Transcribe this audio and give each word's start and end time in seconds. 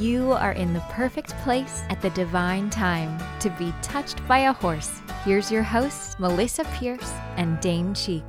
You 0.00 0.32
are 0.32 0.52
in 0.52 0.72
the 0.72 0.80
perfect 0.88 1.36
place 1.40 1.82
at 1.90 2.00
the 2.00 2.08
divine 2.08 2.70
time 2.70 3.22
to 3.40 3.50
be 3.58 3.70
touched 3.82 4.26
by 4.26 4.38
a 4.38 4.52
horse. 4.54 5.02
Here's 5.26 5.52
your 5.52 5.62
hosts, 5.62 6.14
Melisa 6.14 6.64
Pierce 6.78 7.12
and 7.36 7.60
Dane 7.60 7.92
Cheek. 7.92 8.24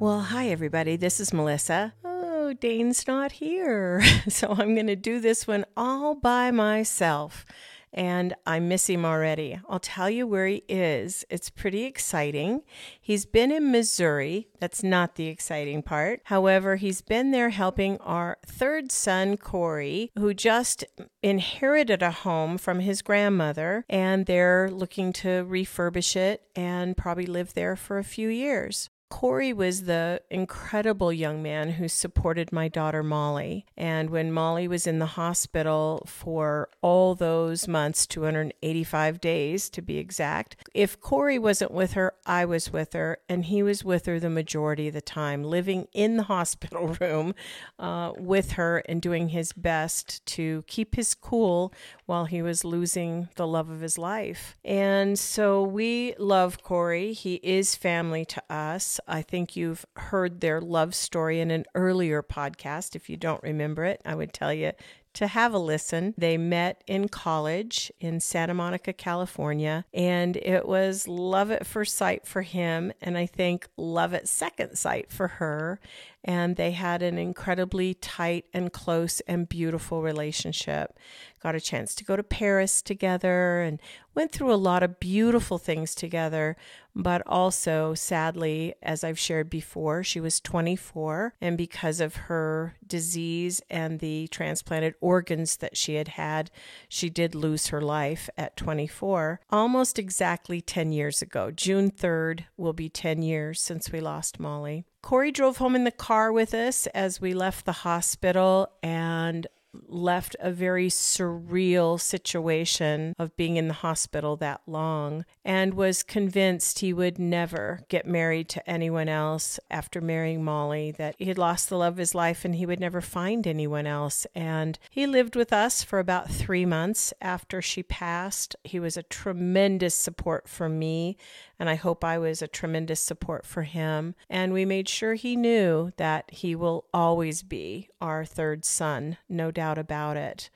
Well, 0.00 0.18
hi, 0.18 0.48
everybody. 0.48 0.96
This 0.96 1.20
is 1.20 1.30
Melisa. 1.30 1.92
Oh, 2.04 2.52
Dane's 2.54 3.06
not 3.06 3.30
here. 3.30 4.02
So 4.28 4.48
I'm 4.50 4.74
going 4.74 4.88
to 4.88 4.96
do 4.96 5.20
this 5.20 5.46
one 5.46 5.66
all 5.76 6.16
by 6.16 6.50
myself 6.50 7.46
and 7.92 8.34
I 8.46 8.60
miss 8.60 8.88
him 8.88 9.04
already. 9.04 9.60
I'll 9.68 9.80
tell 9.80 10.08
you 10.08 10.26
where 10.26 10.46
he 10.46 10.62
is. 10.68 11.24
It's 11.28 11.50
pretty 11.50 11.84
exciting. 11.84 12.62
He's 13.00 13.26
been 13.26 13.50
in 13.50 13.70
Missouri. 13.70 14.48
That's 14.60 14.82
not 14.82 15.16
the 15.16 15.26
exciting 15.26 15.82
part. 15.82 16.20
However, 16.24 16.76
he's 16.76 17.02
been 17.02 17.30
there 17.30 17.50
helping 17.50 17.98
our 17.98 18.38
third 18.46 18.92
son, 18.92 19.36
Corey, 19.36 20.10
who 20.18 20.34
just 20.34 20.84
inherited 21.22 22.02
a 22.02 22.10
home 22.10 22.58
from 22.58 22.80
his 22.80 23.02
grandmother, 23.02 23.84
and 23.88 24.26
they're 24.26 24.70
looking 24.70 25.12
to 25.14 25.44
refurbish 25.44 26.16
it 26.16 26.42
and 26.54 26.96
probably 26.96 27.26
live 27.26 27.54
there 27.54 27.76
for 27.76 27.98
a 27.98 28.04
few 28.04 28.28
years. 28.28 28.90
Corey 29.10 29.52
was 29.52 29.82
the 29.82 30.22
incredible 30.30 31.12
young 31.12 31.42
man 31.42 31.72
who 31.72 31.88
supported 31.88 32.52
my 32.52 32.68
daughter 32.68 33.02
Molly. 33.02 33.66
And 33.76 34.08
when 34.08 34.32
Molly 34.32 34.68
was 34.68 34.86
in 34.86 35.00
the 35.00 35.06
hospital 35.06 36.04
for 36.06 36.70
all 36.80 37.14
those 37.14 37.68
months, 37.68 38.06
285 38.06 39.20
days 39.20 39.68
to 39.70 39.82
be 39.82 39.98
exact, 39.98 40.56
if 40.72 40.98
Corey 41.00 41.38
wasn't 41.38 41.72
with 41.72 41.92
her, 41.94 42.14
I 42.24 42.44
was 42.44 42.72
with 42.72 42.92
her. 42.92 43.18
And 43.28 43.44
he 43.46 43.62
was 43.62 43.84
with 43.84 44.06
her 44.06 44.20
the 44.20 44.30
majority 44.30 44.88
of 44.88 44.94
the 44.94 45.00
time, 45.02 45.42
living 45.42 45.88
in 45.92 46.16
the 46.16 46.22
hospital 46.22 46.96
room 47.00 47.34
uh, 47.78 48.12
with 48.16 48.52
her 48.52 48.78
and 48.88 49.02
doing 49.02 49.30
his 49.30 49.52
best 49.52 50.24
to 50.26 50.62
keep 50.68 50.94
his 50.94 51.14
cool 51.14 51.74
while 52.06 52.26
he 52.26 52.42
was 52.42 52.64
losing 52.64 53.28
the 53.34 53.46
love 53.46 53.70
of 53.70 53.80
his 53.80 53.98
life. 53.98 54.56
And 54.64 55.18
so 55.18 55.62
we 55.62 56.14
love 56.16 56.62
Corey. 56.62 57.12
He 57.12 57.34
is 57.42 57.74
family 57.74 58.24
to 58.26 58.42
us. 58.48 58.99
I 59.06 59.22
think 59.22 59.56
you've 59.56 59.84
heard 59.96 60.40
their 60.40 60.60
love 60.60 60.94
story 60.94 61.40
in 61.40 61.50
an 61.50 61.64
earlier 61.74 62.22
podcast. 62.22 62.94
If 62.94 63.08
you 63.08 63.16
don't 63.16 63.42
remember 63.42 63.84
it, 63.84 64.00
I 64.04 64.14
would 64.14 64.32
tell 64.32 64.52
you 64.52 64.72
to 65.14 65.26
have 65.26 65.52
a 65.52 65.58
listen. 65.58 66.14
They 66.16 66.36
met 66.36 66.82
in 66.86 67.08
college 67.08 67.90
in 68.00 68.20
Santa 68.20 68.54
Monica, 68.54 68.92
California, 68.92 69.84
and 69.92 70.36
it 70.36 70.66
was 70.66 71.08
love 71.08 71.50
at 71.50 71.66
first 71.66 71.96
sight 71.96 72.26
for 72.26 72.42
him, 72.42 72.92
and 73.00 73.18
I 73.18 73.26
think 73.26 73.68
love 73.76 74.14
at 74.14 74.28
second 74.28 74.76
sight 74.76 75.10
for 75.10 75.28
her. 75.28 75.80
And 76.22 76.56
they 76.56 76.72
had 76.72 77.02
an 77.02 77.16
incredibly 77.16 77.94
tight 77.94 78.44
and 78.52 78.72
close 78.72 79.20
and 79.20 79.48
beautiful 79.48 80.02
relationship. 80.02 80.98
Got 81.42 81.54
a 81.54 81.60
chance 81.60 81.94
to 81.94 82.04
go 82.04 82.14
to 82.14 82.22
Paris 82.22 82.82
together 82.82 83.62
and 83.62 83.80
went 84.14 84.30
through 84.30 84.52
a 84.52 84.56
lot 84.56 84.82
of 84.82 85.00
beautiful 85.00 85.56
things 85.56 85.94
together. 85.94 86.56
But 86.94 87.22
also, 87.26 87.94
sadly, 87.94 88.74
as 88.82 89.02
I've 89.02 89.18
shared 89.18 89.48
before, 89.48 90.04
she 90.04 90.20
was 90.20 90.40
24, 90.40 91.34
and 91.40 91.56
because 91.56 92.00
of 92.00 92.16
her 92.16 92.76
disease 92.86 93.62
and 93.70 94.00
the 94.00 94.28
transplanted 94.28 94.96
organs 95.00 95.56
that 95.58 95.76
she 95.76 95.94
had 95.94 96.08
had, 96.08 96.50
she 96.88 97.08
did 97.08 97.34
lose 97.34 97.68
her 97.68 97.80
life 97.80 98.28
at 98.36 98.56
24, 98.58 99.40
almost 99.48 99.98
exactly 99.98 100.60
10 100.60 100.92
years 100.92 101.22
ago. 101.22 101.50
June 101.50 101.90
3rd 101.90 102.44
will 102.58 102.74
be 102.74 102.90
10 102.90 103.22
years 103.22 103.62
since 103.62 103.90
we 103.90 104.00
lost 104.00 104.38
Molly. 104.38 104.84
Corey 105.02 105.32
drove 105.32 105.56
home 105.56 105.74
in 105.74 105.84
the 105.84 105.90
car 105.90 106.32
with 106.32 106.52
us 106.54 106.86
as 106.88 107.20
we 107.20 107.32
left 107.32 107.64
the 107.64 107.72
hospital, 107.72 108.70
and 108.82 109.46
left 109.72 110.36
a 110.40 110.50
very 110.50 110.88
surreal 110.88 112.00
situation 112.00 113.14
of 113.18 113.36
being 113.36 113.56
in 113.56 113.68
the 113.68 113.74
hospital 113.74 114.36
that 114.36 114.60
long 114.66 115.24
and 115.44 115.74
was 115.74 116.02
convinced 116.02 116.78
he 116.78 116.92
would 116.92 117.18
never 117.18 117.80
get 117.88 118.06
married 118.06 118.48
to 118.48 118.70
anyone 118.70 119.08
else 119.08 119.60
after 119.70 120.00
marrying 120.00 120.42
Molly, 120.42 120.90
that 120.92 121.14
he 121.18 121.26
had 121.26 121.38
lost 121.38 121.68
the 121.68 121.76
love 121.76 121.94
of 121.94 121.98
his 121.98 122.14
life 122.14 122.44
and 122.44 122.54
he 122.54 122.66
would 122.66 122.80
never 122.80 123.00
find 123.00 123.46
anyone 123.46 123.86
else. 123.86 124.26
And 124.34 124.78
he 124.90 125.06
lived 125.06 125.36
with 125.36 125.52
us 125.52 125.82
for 125.82 125.98
about 125.98 126.30
three 126.30 126.66
months 126.66 127.12
after 127.20 127.62
she 127.62 127.82
passed. 127.82 128.56
He 128.64 128.80
was 128.80 128.96
a 128.96 129.02
tremendous 129.04 129.94
support 129.94 130.48
for 130.48 130.68
me 130.68 131.16
and 131.58 131.68
I 131.68 131.74
hope 131.74 132.02
I 132.02 132.16
was 132.18 132.40
a 132.40 132.48
tremendous 132.48 133.00
support 133.00 133.44
for 133.44 133.64
him. 133.64 134.14
And 134.30 134.52
we 134.52 134.64
made 134.64 134.88
sure 134.88 135.14
he 135.14 135.36
knew 135.36 135.92
that 135.98 136.30
he 136.30 136.54
will 136.54 136.86
always 136.94 137.42
be 137.42 137.90
our 138.00 138.24
third 138.24 138.64
son, 138.64 139.18
no 139.28 139.50
doubt 139.50 139.59
about 139.78 140.16
it. 140.16 140.50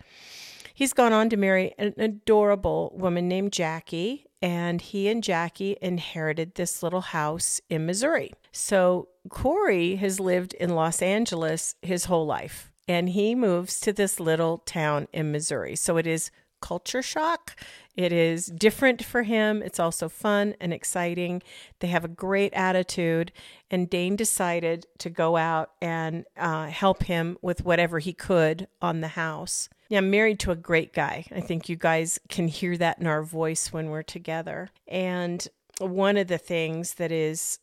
He's 0.75 0.92
gone 0.92 1.12
on 1.12 1.28
to 1.31 1.37
marry 1.37 1.72
an 1.78 1.94
adorable 1.98 2.92
woman 2.97 3.28
named 3.28 3.53
Jackie, 3.53 4.26
and 4.42 4.81
he 4.81 5.09
and 5.09 5.22
Jackie 5.22 5.76
inherited 5.81 6.54
this 6.54 6.82
little 6.82 7.00
house 7.00 7.60
in 7.70 7.87
Missouri. 7.87 8.32
So 8.50 9.09
Corey 9.28 9.97
has 9.97 10.19
lived 10.19 10.53
in 10.54 10.75
Los 10.75 11.00
Angeles 11.00 11.76
his 11.81 12.06
whole 12.06 12.26
life, 12.26 12.72
and 12.88 13.09
he 13.09 13.37
moves 13.37 13.78
to 13.81 13.92
this 13.92 14.19
little 14.19 14.59
town 14.59 15.06
in 15.12 15.31
Missouri. 15.31 15.76
So 15.76 15.97
it 15.97 16.06
is 16.09 16.32
culture 16.65 17.03
shock. 17.03 17.55
It 17.95 18.11
is 18.11 18.47
different 18.47 19.05
for 19.05 19.23
him. 19.23 19.63
It's 19.63 19.79
also 19.79 20.09
fun 20.09 20.55
and 20.63 20.73
exciting. 20.73 21.43
They 21.81 21.89
have 21.89 22.07
a 22.07 22.09
great 22.09 22.55
attitude. 22.55 23.33
And 23.71 23.91
Dane 23.91 24.17
decided 24.17 24.87
to 24.99 25.11
go 25.11 25.37
out 25.37 25.73
and 25.83 26.25
uh, 26.39 26.69
help 26.69 27.03
him 27.03 27.37
with 27.43 27.67
whatever 27.67 27.99
he 27.99 28.15
could 28.15 28.67
on 28.81 29.03
the 29.03 29.09
house. 29.09 29.69
Yeah, 29.91 29.99
I'm 29.99 30.11
married 30.11 30.41
to 30.41 30.53
a 30.53 30.57
great 30.57 30.95
guy. 30.95 31.27
I 31.31 31.41
think 31.41 31.69
you 31.69 31.77
guys 31.77 32.19
can 32.31 32.49
hear 32.49 32.79
that 32.79 32.99
in 32.99 33.07
our 33.07 33.23
voice 33.23 33.71
when 33.71 33.91
we're 33.91 34.03
together. 34.03 34.71
And 34.89 35.47
one 35.79 36.17
of 36.17 36.29
the 36.29 36.39
things 36.39 36.95
that 36.95 37.13
is 37.13 37.59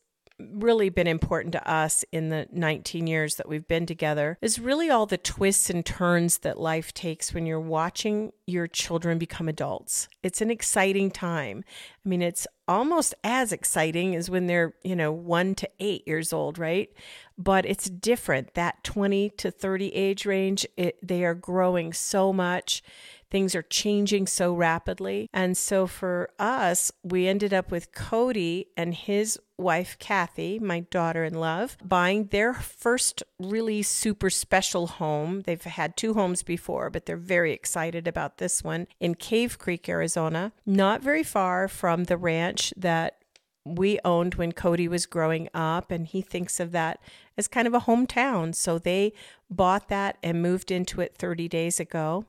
really 0.52 0.88
been 0.88 1.06
important 1.06 1.52
to 1.52 1.70
us 1.70 2.04
in 2.12 2.28
the 2.28 2.46
19 2.52 3.06
years 3.06 3.36
that 3.36 3.48
we've 3.48 3.66
been 3.66 3.86
together 3.86 4.38
is 4.40 4.58
really 4.58 4.90
all 4.90 5.06
the 5.06 5.18
twists 5.18 5.70
and 5.70 5.84
turns 5.84 6.38
that 6.38 6.60
life 6.60 6.92
takes 6.94 7.32
when 7.32 7.46
you're 7.46 7.60
watching 7.60 8.32
your 8.46 8.66
children 8.66 9.18
become 9.18 9.48
adults. 9.48 10.08
It's 10.22 10.40
an 10.40 10.50
exciting 10.50 11.10
time. 11.10 11.64
I 12.04 12.08
mean, 12.08 12.22
it's 12.22 12.46
almost 12.68 13.14
as 13.24 13.52
exciting 13.52 14.14
as 14.14 14.30
when 14.30 14.46
they're, 14.46 14.74
you 14.82 14.96
know, 14.96 15.12
1 15.12 15.54
to 15.56 15.70
8 15.78 16.06
years 16.06 16.32
old, 16.32 16.58
right? 16.58 16.88
But 17.38 17.66
it's 17.66 17.88
different. 17.88 18.54
That 18.54 18.82
20 18.84 19.30
to 19.30 19.50
30 19.50 19.94
age 19.94 20.26
range, 20.26 20.66
it, 20.76 20.96
they 21.06 21.24
are 21.24 21.34
growing 21.34 21.92
so 21.92 22.32
much 22.32 22.82
Things 23.32 23.54
are 23.54 23.62
changing 23.62 24.26
so 24.26 24.52
rapidly. 24.52 25.30
And 25.32 25.56
so 25.56 25.86
for 25.86 26.28
us, 26.38 26.92
we 27.02 27.26
ended 27.26 27.54
up 27.54 27.70
with 27.70 27.92
Cody 27.92 28.66
and 28.76 28.92
his 28.92 29.38
wife, 29.56 29.96
Kathy, 29.98 30.58
my 30.58 30.80
daughter 30.80 31.24
in 31.24 31.32
love, 31.32 31.78
buying 31.82 32.26
their 32.26 32.52
first 32.52 33.22
really 33.38 33.82
super 33.82 34.28
special 34.28 34.86
home. 34.86 35.40
They've 35.46 35.62
had 35.62 35.96
two 35.96 36.12
homes 36.12 36.42
before, 36.42 36.90
but 36.90 37.06
they're 37.06 37.16
very 37.16 37.52
excited 37.52 38.06
about 38.06 38.36
this 38.36 38.62
one 38.62 38.86
in 39.00 39.14
Cave 39.14 39.58
Creek, 39.58 39.88
Arizona, 39.88 40.52
not 40.66 41.00
very 41.00 41.22
far 41.22 41.68
from 41.68 42.04
the 42.04 42.18
ranch 42.18 42.74
that 42.76 43.21
we 43.64 43.98
owned 44.04 44.34
when 44.34 44.52
Cody 44.52 44.88
was 44.88 45.06
growing 45.06 45.48
up, 45.54 45.90
and 45.90 46.06
he 46.06 46.20
thinks 46.20 46.58
of 46.58 46.72
that 46.72 47.00
as 47.36 47.48
kind 47.48 47.66
of 47.66 47.74
a 47.74 47.80
hometown. 47.80 48.54
So 48.54 48.78
they 48.78 49.12
bought 49.48 49.88
that 49.88 50.18
and 50.22 50.42
moved 50.42 50.70
into 50.70 51.00
it 51.00 51.16
30 51.16 51.48
days 51.48 51.78
ago. 51.78 52.24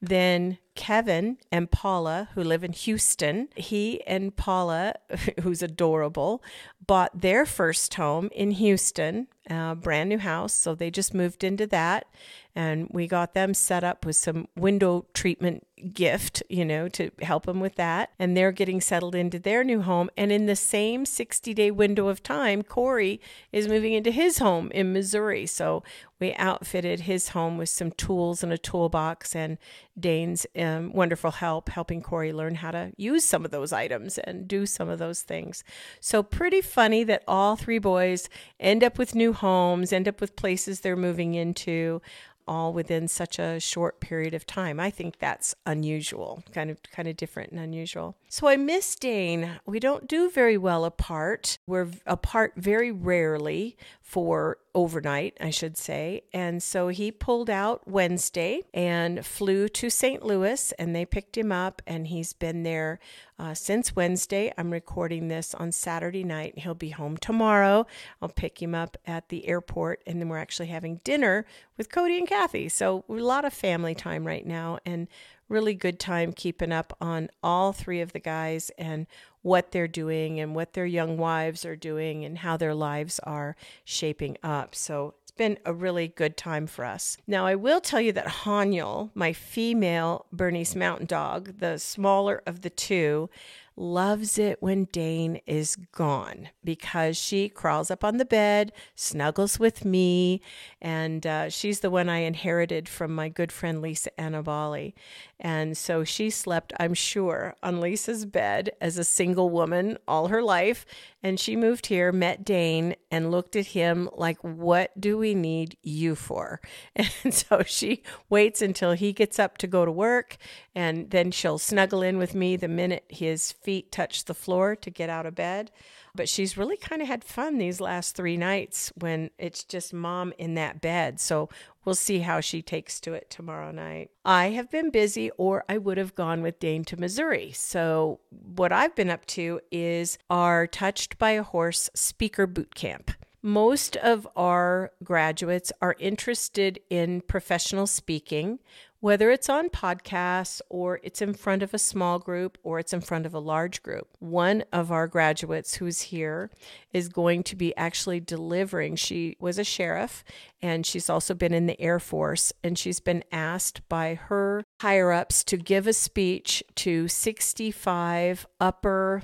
Then 0.00 0.58
Kevin 0.74 1.38
and 1.50 1.70
Paula, 1.70 2.28
who 2.34 2.42
live 2.42 2.64
in 2.64 2.72
Houston, 2.72 3.48
he 3.56 4.04
and 4.06 4.36
Paula, 4.36 4.94
who's 5.42 5.62
adorable, 5.62 6.42
bought 6.86 7.20
their 7.20 7.46
first 7.46 7.94
home 7.94 8.28
in 8.32 8.52
Houston, 8.52 9.28
a 9.48 9.74
brand 9.74 10.08
new 10.08 10.18
house. 10.18 10.52
So 10.52 10.74
they 10.74 10.90
just 10.90 11.14
moved 11.14 11.44
into 11.44 11.66
that. 11.68 12.06
And 12.54 12.88
we 12.90 13.08
got 13.08 13.34
them 13.34 13.54
set 13.54 13.82
up 13.82 14.04
with 14.04 14.16
some 14.16 14.48
window 14.56 15.06
treatment 15.14 15.66
gift, 15.92 16.42
you 16.48 16.64
know, 16.64 16.88
to 16.88 17.10
help 17.22 17.46
them 17.46 17.60
with 17.60 17.74
that. 17.76 18.10
And 18.18 18.36
they're 18.36 18.52
getting 18.52 18.80
settled 18.80 19.14
into 19.14 19.38
their 19.38 19.62
new 19.64 19.82
home. 19.82 20.10
And 20.16 20.32
in 20.32 20.46
the 20.46 20.56
same 20.56 21.04
60 21.04 21.52
day 21.54 21.70
window 21.70 22.08
of 22.08 22.22
time, 22.22 22.62
Corey 22.62 23.20
is 23.52 23.68
moving 23.68 23.92
into 23.92 24.10
his 24.10 24.38
home 24.38 24.70
in 24.72 24.92
Missouri. 24.92 25.46
So 25.46 25.82
we 26.20 26.32
outfitted 26.34 27.00
his 27.00 27.30
home 27.30 27.58
with 27.58 27.68
some 27.68 27.90
tools 27.90 28.42
and 28.42 28.52
a 28.52 28.58
toolbox 28.58 29.34
and 29.36 29.58
Dane's 29.98 30.46
um, 30.56 30.92
wonderful 30.92 31.32
help 31.32 31.68
helping 31.68 32.02
Corey 32.02 32.32
learn 32.32 32.56
how 32.56 32.70
to 32.70 32.92
use 32.96 33.24
some 33.24 33.44
of 33.44 33.50
those 33.50 33.72
items 33.72 34.18
and 34.18 34.48
do 34.48 34.66
some 34.66 34.88
of 34.88 34.98
those 34.98 35.22
things. 35.22 35.64
So, 36.00 36.22
pretty 36.22 36.60
funny 36.60 37.04
that 37.04 37.24
all 37.28 37.56
three 37.56 37.78
boys 37.78 38.28
end 38.58 38.82
up 38.82 38.98
with 38.98 39.14
new 39.14 39.32
homes, 39.32 39.92
end 39.92 40.08
up 40.08 40.20
with 40.20 40.36
places 40.36 40.80
they're 40.80 40.96
moving 40.96 41.34
into. 41.34 42.00
all 42.46 42.74
within 42.74 43.08
such 43.08 43.38
a 43.38 43.58
short 43.58 44.00
period 44.00 44.34
of 44.34 44.44
time. 44.44 44.78
I 44.78 44.90
think 44.90 45.18
that's 45.18 45.54
unusual, 45.74 46.42
kind 46.52 46.70
of 46.70 46.78
kind 46.96 47.08
of 47.08 47.16
different 47.16 47.50
and 47.50 47.60
unusual. 47.60 48.16
So 48.28 48.46
I 48.48 48.56
miss 48.56 48.94
Dane. 48.94 49.60
We 49.66 49.80
don't 49.80 50.08
do 50.08 50.30
very 50.30 50.56
well 50.56 50.84
apart. 50.84 51.58
We're 51.66 51.88
apart 52.06 52.52
very 52.56 52.92
rarely 52.92 53.76
for 54.00 54.58
overnight, 54.74 55.36
I 55.40 55.50
should 55.50 55.76
say. 55.76 56.22
And 56.32 56.62
so 56.62 56.88
he 56.88 57.10
pulled 57.10 57.48
out 57.48 57.88
Wednesday 57.88 58.62
and 58.74 59.24
flew 59.24 59.68
to 59.68 59.88
St. 59.88 60.22
Louis, 60.22 60.72
and 60.78 60.94
they 60.94 61.04
picked 61.04 61.36
him 61.38 61.50
up, 61.50 61.80
and 61.86 62.06
he's 62.08 62.32
been 62.32 62.64
there 62.64 62.98
uh, 63.38 63.54
since 63.54 63.96
Wednesday. 63.96 64.52
I'm 64.58 64.72
recording 64.72 65.28
this 65.28 65.54
on 65.54 65.72
Saturday 65.72 66.24
night. 66.24 66.58
He'll 66.58 66.74
be 66.74 66.90
home 66.90 67.16
tomorrow. 67.16 67.86
I'll 68.20 68.28
pick 68.28 68.60
him 68.60 68.74
up 68.74 68.96
at 69.06 69.28
the 69.28 69.48
airport, 69.48 70.02
and 70.06 70.20
then 70.20 70.28
we're 70.28 70.38
actually 70.38 70.68
having 70.68 71.00
dinner 71.04 71.46
with 71.76 71.90
Cody 71.90 72.18
and 72.18 72.28
Kathy. 72.28 72.68
So 72.68 73.04
a 73.08 73.12
lot 73.12 73.44
of 73.44 73.52
family 73.52 73.94
time 73.94 74.26
right 74.26 74.46
now, 74.46 74.78
and 74.84 75.08
really 75.48 75.74
good 75.74 75.98
time 75.98 76.32
keeping 76.32 76.72
up 76.72 76.96
on 77.00 77.28
all 77.42 77.72
three 77.72 78.00
of 78.00 78.12
the 78.12 78.20
guys 78.20 78.70
and 78.78 79.06
what 79.42 79.72
they're 79.72 79.86
doing 79.86 80.40
and 80.40 80.54
what 80.54 80.72
their 80.72 80.86
young 80.86 81.18
wives 81.18 81.64
are 81.64 81.76
doing 81.76 82.24
and 82.24 82.38
how 82.38 82.56
their 82.56 82.74
lives 82.74 83.18
are 83.20 83.56
shaping 83.84 84.36
up. 84.42 84.74
So 84.74 85.14
it's 85.22 85.30
been 85.30 85.58
a 85.66 85.74
really 85.74 86.08
good 86.08 86.36
time 86.36 86.66
for 86.66 86.84
us. 86.84 87.18
Now, 87.26 87.44
I 87.44 87.54
will 87.54 87.80
tell 87.80 88.00
you 88.00 88.12
that 88.12 88.26
Haniel, 88.26 89.10
my 89.14 89.32
female 89.34 90.26
Bernese 90.32 90.78
Mountain 90.78 91.06
Dog, 91.06 91.58
the 91.58 91.78
smaller 91.78 92.42
of 92.46 92.62
the 92.62 92.70
two, 92.70 93.28
loves 93.76 94.38
it 94.38 94.62
when 94.62 94.84
Dane 94.84 95.40
is 95.46 95.76
gone 95.92 96.48
because 96.62 97.16
she 97.16 97.48
crawls 97.48 97.90
up 97.90 98.04
on 98.04 98.18
the 98.18 98.24
bed, 98.24 98.72
snuggles 98.94 99.58
with 99.58 99.84
me, 99.84 100.40
and 100.80 101.26
uh, 101.26 101.48
she's 101.48 101.80
the 101.80 101.90
one 101.90 102.08
I 102.08 102.18
inherited 102.18 102.88
from 102.88 103.14
my 103.14 103.28
good 103.28 103.50
friend 103.50 103.82
Lisa 103.82 104.10
Annabali. 104.18 104.94
And 105.40 105.76
so 105.76 106.04
she 106.04 106.30
slept, 106.30 106.72
I'm 106.78 106.94
sure, 106.94 107.54
on 107.62 107.80
Lisa's 107.80 108.24
bed 108.24 108.70
as 108.80 108.96
a 108.96 109.04
single 109.04 109.50
woman 109.50 109.98
all 110.06 110.28
her 110.28 110.42
life. 110.42 110.86
And 111.24 111.40
she 111.40 111.56
moved 111.56 111.86
here, 111.86 112.12
met 112.12 112.44
Dane, 112.44 112.96
and 113.10 113.30
looked 113.30 113.56
at 113.56 113.68
him 113.68 114.10
like, 114.12 114.36
What 114.44 115.00
do 115.00 115.16
we 115.16 115.34
need 115.34 115.78
you 115.82 116.14
for? 116.14 116.60
And 117.24 117.32
so 117.32 117.62
she 117.64 118.02
waits 118.28 118.60
until 118.60 118.92
he 118.92 119.14
gets 119.14 119.38
up 119.38 119.56
to 119.58 119.66
go 119.66 119.86
to 119.86 119.90
work, 119.90 120.36
and 120.74 121.10
then 121.10 121.30
she'll 121.30 121.58
snuggle 121.58 122.02
in 122.02 122.18
with 122.18 122.34
me 122.34 122.56
the 122.56 122.68
minute 122.68 123.04
his 123.08 123.52
feet 123.52 123.90
touch 123.90 124.26
the 124.26 124.34
floor 124.34 124.76
to 124.76 124.90
get 124.90 125.08
out 125.08 125.24
of 125.24 125.34
bed. 125.34 125.70
But 126.14 126.28
she's 126.28 126.58
really 126.58 126.76
kind 126.76 127.00
of 127.00 127.08
had 127.08 127.24
fun 127.24 127.56
these 127.56 127.80
last 127.80 128.14
three 128.14 128.36
nights 128.36 128.92
when 128.94 129.30
it's 129.38 129.64
just 129.64 129.94
mom 129.94 130.34
in 130.38 130.54
that 130.54 130.82
bed. 130.82 131.18
So 131.18 131.48
we'll 131.84 131.94
see 131.94 132.20
how 132.20 132.40
she 132.40 132.62
takes 132.62 133.00
to 133.00 133.12
it 133.12 133.30
tomorrow 133.30 133.70
night. 133.70 134.10
I 134.24 134.50
have 134.50 134.70
been 134.70 134.90
busy, 134.90 135.30
or 135.36 135.64
I 135.68 135.78
would 135.78 135.98
have 135.98 136.14
gone 136.14 136.42
with 136.42 136.58
Dane 136.58 136.84
to 136.84 136.96
Missouri. 136.96 137.52
So 137.52 138.20
what 138.30 138.72
I've 138.72 138.94
been 138.94 139.10
up 139.10 139.26
to 139.26 139.60
is 139.70 140.18
our 140.30 140.66
Touched 140.66 141.18
by 141.18 141.30
a 141.32 141.42
Horse 141.42 141.90
speaker 141.94 142.46
boot 142.46 142.74
camp. 142.74 143.10
Most 143.42 143.96
of 143.96 144.26
our 144.36 144.92
graduates 145.02 145.70
are 145.82 145.96
interested 145.98 146.80
in 146.88 147.20
professional 147.20 147.86
speaking 147.86 148.58
whether 149.04 149.30
it's 149.30 149.50
on 149.50 149.68
podcasts 149.68 150.62
or 150.70 150.98
it's 151.02 151.20
in 151.20 151.34
front 151.34 151.62
of 151.62 151.74
a 151.74 151.78
small 151.78 152.18
group 152.18 152.56
or 152.62 152.78
it's 152.78 152.94
in 152.94 153.02
front 153.02 153.26
of 153.26 153.34
a 153.34 153.38
large 153.38 153.82
group. 153.82 154.08
One 154.18 154.64
of 154.72 154.90
our 154.90 155.06
graduates 155.06 155.74
who's 155.74 156.00
here 156.00 156.50
is 156.90 157.10
going 157.10 157.42
to 157.42 157.54
be 157.54 157.76
actually 157.76 158.20
delivering. 158.20 158.96
She 158.96 159.36
was 159.38 159.58
a 159.58 159.62
sheriff 159.62 160.24
and 160.62 160.86
she's 160.86 161.10
also 161.10 161.34
been 161.34 161.52
in 161.52 161.66
the 161.66 161.78
Air 161.78 162.00
Force 162.00 162.50
and 162.62 162.78
she's 162.78 162.98
been 162.98 163.22
asked 163.30 163.86
by 163.90 164.14
her 164.14 164.64
higher 164.80 165.12
ups 165.12 165.44
to 165.44 165.58
give 165.58 165.86
a 165.86 165.92
speech 165.92 166.62
to 166.76 167.06
65 167.06 168.46
upper 168.58 169.22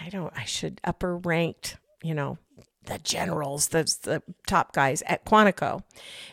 I 0.00 0.08
don't 0.08 0.32
I 0.36 0.44
should 0.44 0.80
upper 0.84 1.16
ranked, 1.16 1.78
you 2.00 2.14
know, 2.14 2.38
the 2.86 2.98
generals, 2.98 3.68
the, 3.68 3.84
the 4.02 4.22
top 4.46 4.72
guys 4.72 5.02
at 5.06 5.24
Quantico. 5.24 5.82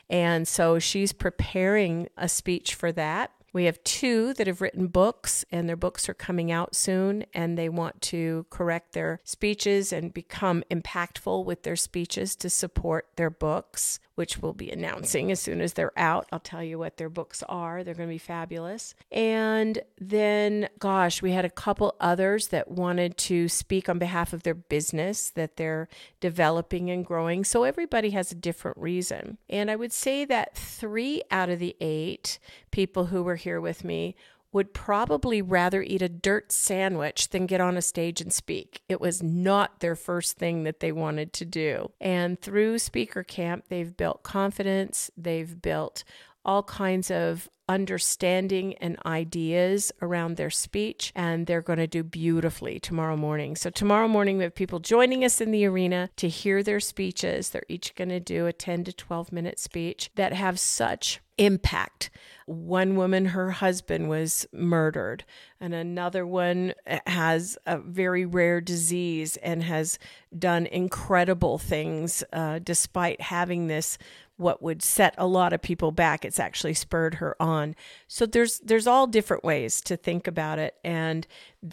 And 0.09 0.47
so 0.47 0.79
she's 0.79 1.13
preparing 1.13 2.09
a 2.17 2.29
speech 2.29 2.75
for 2.75 2.91
that. 2.93 3.31
We 3.53 3.65
have 3.65 3.83
two 3.83 4.33
that 4.33 4.47
have 4.47 4.61
written 4.61 4.87
books, 4.87 5.45
and 5.51 5.69
their 5.69 5.75
books 5.75 6.09
are 6.09 6.15
coming 6.15 6.51
out 6.51 6.73
soon, 6.73 7.23
and 7.35 7.55
they 7.55 7.69
want 7.69 8.01
to 8.01 8.47
correct 8.49 8.93
their 8.93 9.19
speeches 9.23 9.93
and 9.93 10.11
become 10.11 10.63
impactful 10.71 11.45
with 11.45 11.61
their 11.61 11.75
speeches 11.75 12.35
to 12.37 12.49
support 12.49 13.09
their 13.15 13.29
books 13.29 13.99
which 14.15 14.39
we'll 14.39 14.53
be 14.53 14.69
announcing 14.69 15.31
as 15.31 15.39
soon 15.39 15.61
as 15.61 15.73
they're 15.73 15.97
out. 15.97 16.27
I'll 16.31 16.39
tell 16.39 16.63
you 16.63 16.77
what 16.77 16.97
their 16.97 17.09
books 17.09 17.43
are. 17.49 17.83
They're 17.83 17.93
going 17.93 18.09
to 18.09 18.13
be 18.13 18.19
fabulous. 18.19 18.93
And 19.11 19.79
then, 19.99 20.69
gosh, 20.79 21.21
we 21.21 21.31
had 21.31 21.45
a 21.45 21.49
couple 21.49 21.95
others 21.99 22.49
that 22.49 22.69
wanted 22.69 23.17
to 23.17 23.47
speak 23.49 23.89
on 23.89 23.99
behalf 23.99 24.33
of 24.33 24.43
their 24.43 24.53
business 24.53 25.29
that 25.31 25.57
they're 25.57 25.87
developing 26.19 26.89
and 26.89 27.05
growing. 27.05 27.43
So 27.43 27.63
everybody 27.63 28.11
has 28.11 28.31
a 28.31 28.35
different 28.35 28.77
reason. 28.77 29.37
And 29.49 29.71
I 29.71 29.75
would 29.75 29.93
say 29.93 30.25
that 30.25 30.55
three 30.55 31.23
out 31.31 31.49
of 31.49 31.59
the 31.59 31.75
eight 31.81 32.39
people 32.71 33.07
who 33.07 33.23
were 33.23 33.35
here 33.35 33.59
with 33.59 33.83
me 33.83 34.15
would 34.53 34.73
probably 34.73 35.41
rather 35.41 35.81
eat 35.81 36.01
a 36.01 36.07
dirt 36.07 36.51
sandwich 36.51 37.29
than 37.29 37.47
get 37.47 37.59
on 37.59 37.75
a 37.75 37.81
stage 37.81 38.21
and 38.21 38.31
speak. 38.31 38.81
It 38.87 39.01
was 39.01 39.21
not 39.21 39.79
their 39.79 39.95
first 39.95 40.37
thing 40.37 40.63
that 40.63 40.79
they 40.79 40.91
wanted 40.91 41.33
to 41.33 41.45
do. 41.45 41.91
And 41.99 42.39
through 42.39 42.79
Speaker 42.79 43.23
Camp, 43.23 43.65
they've 43.67 43.97
built 43.97 44.23
confidence, 44.23 45.11
they've 45.17 45.61
built 45.61 46.03
all 46.45 46.63
kinds 46.63 47.09
of 47.09 47.49
understanding 47.69 48.73
and 48.75 48.97
ideas 49.05 49.91
around 50.01 50.35
their 50.35 50.49
speech, 50.49 51.11
and 51.15 51.47
they're 51.47 51.61
going 51.61 51.79
to 51.79 51.87
do 51.87 52.03
beautifully 52.03 52.79
tomorrow 52.79 53.15
morning. 53.15 53.55
So, 53.55 53.69
tomorrow 53.69 54.07
morning, 54.07 54.37
we 54.37 54.43
have 54.43 54.55
people 54.55 54.79
joining 54.79 55.23
us 55.23 55.39
in 55.39 55.51
the 55.51 55.65
arena 55.65 56.09
to 56.17 56.27
hear 56.27 56.61
their 56.61 56.79
speeches. 56.79 57.49
They're 57.49 57.63
each 57.69 57.95
going 57.95 58.09
to 58.09 58.19
do 58.19 58.47
a 58.47 58.53
10 58.53 58.83
to 58.85 58.93
12 58.93 59.31
minute 59.31 59.59
speech 59.59 60.11
that 60.15 60.33
have 60.33 60.59
such 60.59 61.21
impact. 61.37 62.09
One 62.45 62.95
woman, 62.95 63.27
her 63.27 63.51
husband 63.51 64.09
was 64.09 64.45
murdered, 64.51 65.23
and 65.59 65.73
another 65.73 66.27
one 66.27 66.73
has 67.07 67.57
a 67.65 67.77
very 67.79 68.25
rare 68.25 68.59
disease 68.59 69.37
and 69.37 69.63
has 69.63 69.97
done 70.37 70.65
incredible 70.67 71.57
things 71.57 72.23
uh, 72.33 72.59
despite 72.59 73.21
having 73.21 73.67
this 73.67 73.97
what 74.43 74.61
would 74.61 74.83
set 74.83 75.15
a 75.17 75.25
lot 75.25 75.53
of 75.53 75.61
people 75.61 75.91
back. 75.91 76.23
It's 76.25 76.39
actually 76.39 76.75
spurred 76.75 77.15
her 77.15 77.35
on. 77.41 77.75
So 78.07 78.25
there's 78.25 78.59
there's 78.59 78.85
all 78.85 79.07
different 79.07 79.43
ways 79.43 79.81
to 79.81 79.97
think 79.97 80.27
about 80.27 80.59
it 80.59 80.75
and 80.83 81.25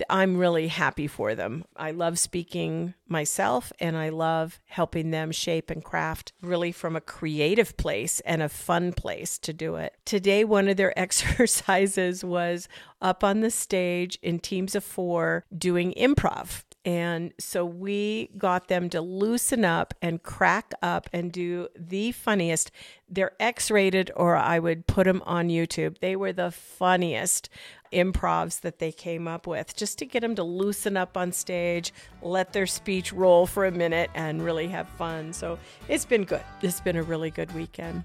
i'm 0.09 0.37
really 0.37 0.69
happy 0.69 1.09
for 1.09 1.35
them. 1.35 1.65
I 1.77 1.91
love 1.91 2.19
speaking 2.19 2.95
myself 3.09 3.73
and 3.81 3.97
i 3.97 4.09
love 4.09 4.61
helping 4.67 5.11
them 5.11 5.33
shape 5.33 5.69
and 5.69 5.83
craft 5.83 6.33
really 6.41 6.71
from 6.71 6.95
a 6.95 7.01
creative 7.01 7.77
place 7.77 8.21
and 8.21 8.41
a 8.41 8.49
fun 8.49 8.93
place 8.93 9.37
to 9.41 9.53
do 9.53 9.75
it. 9.75 9.97
Today 10.05 10.45
one 10.45 10.69
of 10.69 10.77
their 10.77 10.99
exercises 11.07 12.25
was 12.25 12.69
up 13.03 13.25
on 13.25 13.41
the 13.41 13.51
stage 13.51 14.19
in 14.23 14.39
teams 14.39 14.75
of 14.75 14.85
4 14.85 15.45
doing 15.57 15.93
improv 15.97 16.63
and 16.85 17.33
so 17.39 17.65
we 17.65 18.31
got 18.39 18.69
them 18.69 18.89
to 18.91 19.01
loosen 19.03 19.65
up 19.65 19.93
and 20.01 20.23
crack 20.23 20.73
up 20.83 21.11
and 21.13 21.31
do 21.31 21.69
the 21.77 22.13
funniest. 22.13 22.71
They're 23.09 23.33
X 23.39 23.71
rated, 23.71 24.11
or 24.17 24.37
I 24.37 24.59
would 24.59 24.87
put 24.87 25.05
them 25.05 25.23
on 25.27 25.49
YouTube. 25.49 25.99
They 25.99 26.17
were 26.17 26.33
the 26.33 26.51
funniest 26.51 27.51
improvs 27.93 28.61
that 28.61 28.79
they 28.79 28.93
came 28.93 29.29
up 29.29 29.47
with 29.47 29.77
just 29.77 29.99
to 29.99 30.07
get 30.07 30.21
them 30.21 30.35
to 30.37 30.43
loosen 30.43 30.97
up 30.97 31.17
on 31.17 31.33
stage, 31.33 31.93
let 32.23 32.53
their 32.53 32.67
speech 32.67 33.13
roll 33.13 33.47
for 33.47 33.67
a 33.67 33.73
minute, 33.73 34.11
and 34.15 34.43
really 34.43 34.69
have 34.69 34.89
fun. 34.91 35.33
So 35.33 35.59
it's 35.89 36.07
been 36.07 36.25
good. 36.25 36.45
It's 36.63 36.81
been 36.81 36.97
a 36.97 37.03
really 37.03 37.31
good 37.31 37.53
weekend. 37.53 38.05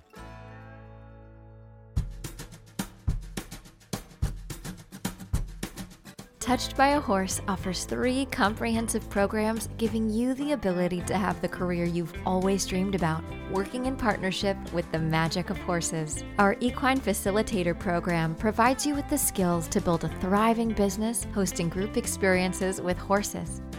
Touched 6.45 6.77
by 6.77 6.89
a 6.89 6.99
Horse 6.99 7.41
offers 7.47 7.85
three 7.85 8.27
comprehensive 8.27 9.09
programs 9.09 9.67
giving 9.79 10.11
you 10.11 10.35
the 10.35 10.51
ability 10.51 11.01
to 11.07 11.17
have 11.17 11.41
the 11.41 11.47
career 11.47 11.85
you've 11.85 12.13
always 12.23 12.67
dreamed 12.67 12.93
about, 12.93 13.23
working 13.49 13.87
in 13.87 13.95
partnership 13.95 14.55
with 14.71 14.89
the 14.91 14.99
magic 14.99 15.49
of 15.49 15.57
horses. 15.57 16.23
Our 16.37 16.55
Equine 16.59 16.99
Facilitator 16.99 17.77
program 17.79 18.35
provides 18.35 18.85
you 18.85 18.93
with 18.93 19.09
the 19.09 19.17
skills 19.17 19.67
to 19.69 19.81
build 19.81 20.03
a 20.03 20.09
thriving 20.19 20.69
business 20.69 21.25
hosting 21.33 21.67
group 21.67 21.97
experiences 21.97 22.79
with 22.79 22.99
horses. 22.99 23.63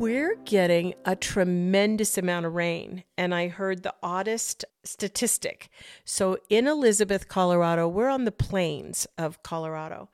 We're 0.00 0.34
getting 0.44 0.94
a 1.04 1.14
tremendous 1.14 2.18
amount 2.18 2.46
of 2.46 2.54
rain, 2.54 3.04
and 3.16 3.32
I 3.32 3.46
heard 3.46 3.84
the 3.84 3.94
oddest 4.02 4.64
statistic. 4.82 5.68
So, 6.04 6.36
in 6.50 6.66
Elizabeth, 6.66 7.28
Colorado, 7.28 7.86
we're 7.86 8.08
on 8.08 8.24
the 8.24 8.32
plains 8.32 9.06
of 9.16 9.42
Colorado. 9.44 10.08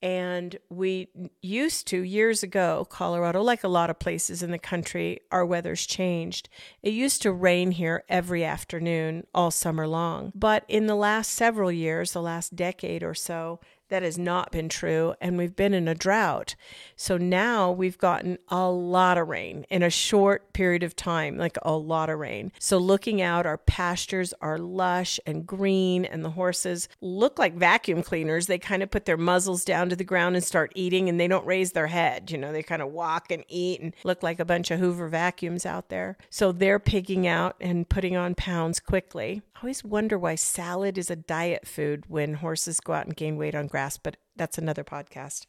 And 0.00 0.56
we 0.70 1.08
used 1.42 1.86
to, 1.88 2.02
years 2.02 2.42
ago, 2.42 2.86
Colorado, 2.88 3.42
like 3.42 3.64
a 3.64 3.68
lot 3.68 3.90
of 3.90 3.98
places 3.98 4.42
in 4.42 4.50
the 4.50 4.58
country, 4.58 5.20
our 5.30 5.44
weather's 5.44 5.86
changed. 5.86 6.48
It 6.82 6.92
used 6.92 7.20
to 7.22 7.32
rain 7.32 7.72
here 7.72 8.04
every 8.08 8.44
afternoon 8.44 9.26
all 9.34 9.50
summer 9.50 9.86
long. 9.86 10.32
But 10.34 10.64
in 10.68 10.86
the 10.86 10.94
last 10.94 11.32
several 11.32 11.72
years, 11.72 12.12
the 12.12 12.22
last 12.22 12.56
decade 12.56 13.02
or 13.02 13.14
so, 13.14 13.60
that 13.88 14.02
has 14.02 14.18
not 14.18 14.52
been 14.52 14.68
true, 14.68 15.14
and 15.20 15.36
we've 15.36 15.56
been 15.56 15.74
in 15.74 15.88
a 15.88 15.94
drought. 15.94 16.54
So 16.96 17.16
now 17.16 17.70
we've 17.70 17.98
gotten 17.98 18.38
a 18.48 18.68
lot 18.68 19.18
of 19.18 19.28
rain 19.28 19.64
in 19.70 19.82
a 19.82 19.90
short 19.90 20.52
period 20.52 20.82
of 20.82 20.96
time, 20.96 21.36
like 21.36 21.56
a 21.62 21.72
lot 21.72 22.10
of 22.10 22.18
rain. 22.18 22.52
So 22.58 22.78
looking 22.78 23.22
out, 23.22 23.46
our 23.46 23.58
pastures 23.58 24.34
are 24.40 24.58
lush 24.58 25.20
and 25.26 25.46
green, 25.46 26.04
and 26.04 26.24
the 26.24 26.30
horses 26.30 26.88
look 27.00 27.38
like 27.38 27.54
vacuum 27.54 28.02
cleaners. 28.02 28.46
They 28.46 28.58
kind 28.58 28.82
of 28.82 28.90
put 28.90 29.04
their 29.04 29.16
muzzles 29.16 29.64
down 29.64 29.88
to 29.88 29.96
the 29.96 30.04
ground 30.04 30.36
and 30.36 30.44
start 30.44 30.72
eating, 30.74 31.08
and 31.08 31.18
they 31.18 31.28
don't 31.28 31.46
raise 31.46 31.72
their 31.72 31.86
head. 31.86 32.30
You 32.30 32.38
know, 32.38 32.52
they 32.52 32.62
kind 32.62 32.82
of 32.82 32.92
walk 32.92 33.30
and 33.30 33.44
eat 33.48 33.80
and 33.80 33.94
look 34.04 34.22
like 34.22 34.40
a 34.40 34.44
bunch 34.44 34.70
of 34.70 34.80
Hoover 34.80 35.08
vacuums 35.08 35.66
out 35.66 35.88
there. 35.88 36.16
So 36.30 36.52
they're 36.52 36.78
pigging 36.78 37.26
out 37.26 37.56
and 37.60 37.88
putting 37.88 38.16
on 38.16 38.34
pounds 38.34 38.80
quickly. 38.80 39.42
I 39.58 39.60
always 39.62 39.82
wonder 39.82 40.16
why 40.16 40.36
salad 40.36 40.96
is 40.98 41.10
a 41.10 41.16
diet 41.16 41.66
food 41.66 42.04
when 42.06 42.34
horses 42.34 42.78
go 42.78 42.92
out 42.92 43.06
and 43.06 43.16
gain 43.16 43.36
weight 43.36 43.56
on 43.56 43.66
grass, 43.66 43.77
but 44.02 44.16
that's 44.36 44.58
another 44.58 44.84
podcast. 44.84 45.46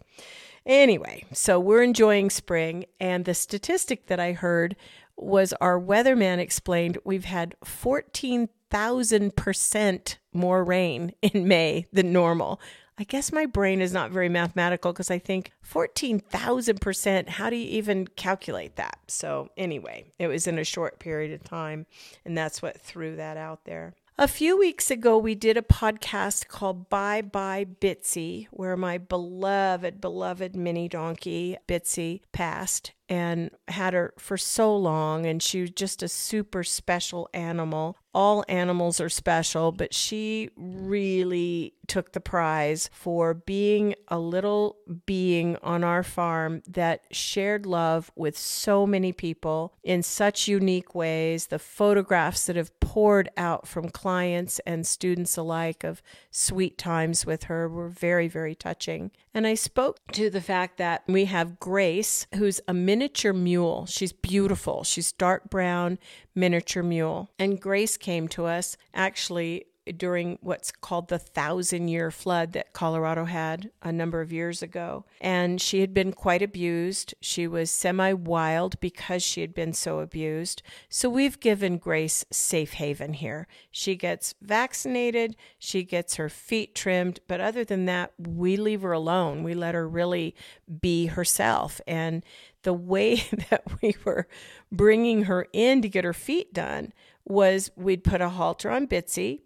Anyway, 0.65 1.25
so 1.31 1.59
we're 1.59 1.83
enjoying 1.83 2.29
spring, 2.29 2.85
and 2.99 3.23
the 3.25 3.33
statistic 3.33 4.07
that 4.07 4.19
I 4.19 4.33
heard 4.33 4.75
was 5.15 5.53
our 5.53 5.79
weatherman 5.79 6.39
explained 6.39 6.97
we've 7.03 7.25
had 7.25 7.55
14,000% 7.63 10.15
more 10.33 10.63
rain 10.63 11.13
in 11.21 11.47
May 11.47 11.85
than 11.91 12.13
normal. 12.13 12.59
I 12.97 13.03
guess 13.05 13.31
my 13.31 13.45
brain 13.45 13.81
is 13.81 13.93
not 13.93 14.11
very 14.11 14.27
mathematical 14.27 14.91
because 14.91 15.09
I 15.09 15.19
think 15.19 15.53
14,000%, 15.65 17.29
how 17.29 17.49
do 17.49 17.55
you 17.55 17.69
even 17.69 18.07
calculate 18.07 18.75
that? 18.75 18.99
So, 19.07 19.51
anyway, 19.55 20.11
it 20.19 20.27
was 20.27 20.47
in 20.47 20.59
a 20.59 20.65
short 20.65 20.99
period 20.99 21.31
of 21.31 21.41
time, 21.43 21.85
and 22.25 22.37
that's 22.37 22.61
what 22.61 22.81
threw 22.81 23.15
that 23.15 23.37
out 23.37 23.63
there. 23.63 23.93
A 24.21 24.27
few 24.27 24.59
weeks 24.59 24.91
ago, 24.91 25.17
we 25.17 25.33
did 25.33 25.55
a 25.55 25.61
podcast 25.61 26.49
called 26.49 26.89
Bye 26.89 27.21
Bye 27.21 27.65
Bitsy, 27.79 28.47
where 28.51 28.75
my 28.75 28.97
beloved, 28.97 30.01
beloved 30.01 30.57
mini 30.57 30.89
donkey, 30.89 31.55
Bitsy, 31.69 32.19
passed 32.33 32.91
and 33.09 33.49
had 33.67 33.93
her 33.93 34.13
for 34.17 34.37
so 34.37 34.75
long. 34.75 35.25
And 35.25 35.41
she 35.41 35.61
was 35.61 35.71
just 35.71 36.03
a 36.03 36.07
super 36.07 36.63
special 36.63 37.27
animal. 37.33 37.97
All 38.13 38.45
animals 38.47 39.01
are 39.01 39.09
special, 39.09 39.71
but 39.71 39.93
she 39.93 40.49
really 40.55 41.73
took 41.87 42.13
the 42.13 42.19
prize 42.19 42.89
for 42.93 43.33
being 43.33 43.95
a 44.07 44.19
little 44.19 44.77
being 45.05 45.57
on 45.61 45.83
our 45.83 46.03
farm 46.03 46.61
that 46.67 47.03
shared 47.11 47.65
love 47.65 48.11
with 48.15 48.37
so 48.37 48.85
many 48.87 49.11
people 49.11 49.73
in 49.83 50.01
such 50.03 50.47
unique 50.47 50.95
ways. 50.95 51.47
The 51.47 51.59
photographs 51.59 52.45
that 52.45 52.55
have 52.55 52.79
poured 52.79 53.29
out 53.37 53.67
from 53.67 53.89
clients 53.89 54.59
and 54.65 54.87
students 54.87 55.35
alike 55.35 55.83
of 55.83 56.01
sweet 56.31 56.77
times 56.77 57.25
with 57.25 57.43
her 57.43 57.67
were 57.67 57.89
very, 57.89 58.27
very 58.27 58.55
touching. 58.55 59.11
And 59.33 59.45
I 59.45 59.53
spoke 59.53 59.99
to 60.13 60.29
the 60.29 60.41
fact 60.41 60.77
that 60.77 61.03
we 61.07 61.25
have 61.25 61.59
Grace, 61.59 62.27
who's 62.35 62.61
a 62.67 62.73
miniature 62.99 63.31
mule. 63.31 63.85
She's 63.85 64.11
beautiful. 64.11 64.83
She's 64.83 65.13
dark 65.13 65.49
brown, 65.49 65.99
miniature 66.35 66.83
mule. 66.83 67.29
And 67.39 67.57
Grace 67.57 67.95
came 67.95 68.27
to 68.29 68.45
us 68.45 68.75
actually 68.93 69.67
during 69.97 70.37
what's 70.41 70.69
called 70.69 71.07
the 71.07 71.17
thousand 71.17 71.87
year 71.87 72.11
flood 72.11 72.51
that 72.51 72.73
Colorado 72.73 73.23
had 73.23 73.71
a 73.81 73.93
number 73.93 74.19
of 74.19 74.33
years 74.33 74.61
ago. 74.61 75.05
And 75.21 75.61
she 75.61 75.79
had 75.79 75.93
been 75.93 76.11
quite 76.11 76.41
abused. 76.41 77.13
She 77.21 77.47
was 77.47 77.71
semi 77.71 78.11
wild 78.11 78.77
because 78.81 79.23
she 79.23 79.39
had 79.39 79.53
been 79.53 79.71
so 79.71 79.99
abused. 79.99 80.61
So 80.89 81.09
we've 81.09 81.39
given 81.39 81.77
Grace 81.77 82.25
safe 82.31 82.73
haven 82.73 83.13
here. 83.13 83.47
She 83.71 83.95
gets 83.95 84.35
vaccinated, 84.41 85.37
she 85.57 85.83
gets 85.83 86.15
her 86.15 86.27
feet 86.27 86.75
trimmed, 86.75 87.21
but 87.29 87.39
other 87.39 87.63
than 87.63 87.85
that, 87.85 88.11
we 88.17 88.57
leave 88.57 88.81
her 88.81 88.91
alone. 88.91 89.41
We 89.41 89.53
let 89.53 89.73
her 89.73 89.87
really 89.87 90.35
be 90.81 91.07
herself. 91.07 91.79
And 91.87 92.25
the 92.63 92.73
way 92.73 93.15
that 93.49 93.63
we 93.81 93.95
were 94.03 94.27
bringing 94.71 95.23
her 95.23 95.47
in 95.53 95.81
to 95.81 95.89
get 95.89 96.03
her 96.03 96.13
feet 96.13 96.53
done 96.53 96.93
was 97.29 97.69
we'd 97.75 98.03
put 98.03 98.21
a 98.21 98.29
halter 98.29 98.71
on 98.71 98.87
Bitsy. 98.87 99.41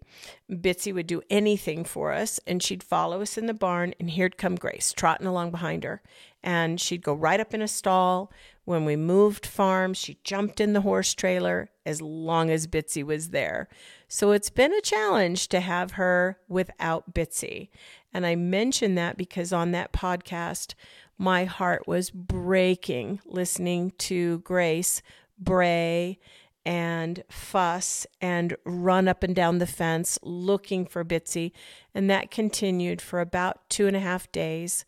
Bitsy 0.50 0.92
would 0.92 1.06
do 1.06 1.20
anything 1.28 1.84
for 1.84 2.12
us, 2.12 2.40
and 2.46 2.62
she'd 2.62 2.82
follow 2.82 3.20
us 3.20 3.36
in 3.36 3.46
the 3.46 3.54
barn, 3.54 3.94
and 4.00 4.10
here'd 4.10 4.38
come 4.38 4.56
Grace 4.56 4.92
trotting 4.92 5.26
along 5.26 5.50
behind 5.50 5.84
her. 5.84 6.02
And 6.42 6.80
she'd 6.80 7.02
go 7.02 7.12
right 7.12 7.40
up 7.40 7.52
in 7.52 7.62
a 7.62 7.68
stall. 7.68 8.32
When 8.64 8.86
we 8.86 8.96
moved 8.96 9.44
farms, 9.44 9.98
she 9.98 10.18
jumped 10.24 10.60
in 10.60 10.72
the 10.72 10.80
horse 10.80 11.14
trailer 11.14 11.70
as 11.84 12.00
long 12.00 12.50
as 12.50 12.66
Bitsy 12.66 13.04
was 13.04 13.28
there. 13.28 13.68
So 14.08 14.32
it's 14.32 14.50
been 14.50 14.72
a 14.72 14.80
challenge 14.80 15.48
to 15.48 15.60
have 15.60 15.92
her 15.92 16.38
without 16.48 17.14
Bitsy. 17.14 17.68
And 18.12 18.24
I 18.24 18.36
mention 18.36 18.94
that 18.94 19.18
because 19.18 19.52
on 19.52 19.72
that 19.72 19.92
podcast, 19.92 20.74
my 21.18 21.44
heart 21.44 21.86
was 21.86 22.10
breaking 22.10 23.20
listening 23.24 23.92
to 23.98 24.38
Grace 24.40 25.02
bray 25.38 26.18
and 26.66 27.22
fuss 27.28 28.06
and 28.20 28.56
run 28.64 29.06
up 29.06 29.22
and 29.22 29.34
down 29.34 29.58
the 29.58 29.66
fence 29.66 30.18
looking 30.22 30.86
for 30.86 31.04
Bitsy. 31.04 31.52
And 31.94 32.08
that 32.08 32.30
continued 32.30 33.02
for 33.02 33.20
about 33.20 33.68
two 33.68 33.86
and 33.86 33.96
a 33.96 34.00
half 34.00 34.30
days. 34.32 34.84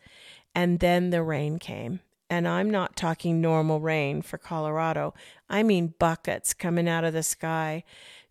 And 0.55 0.81
then 0.81 1.11
the 1.11 1.23
rain 1.23 1.59
came. 1.59 2.01
And 2.29 2.49
I'm 2.49 2.71
not 2.71 2.97
talking 2.97 3.41
normal 3.41 3.79
rain 3.79 4.21
for 4.21 4.37
Colorado, 4.37 5.15
I 5.49 5.63
mean 5.63 5.95
buckets 5.99 6.55
coming 6.55 6.89
out 6.89 7.05
of 7.05 7.13
the 7.13 7.23
sky. 7.23 7.85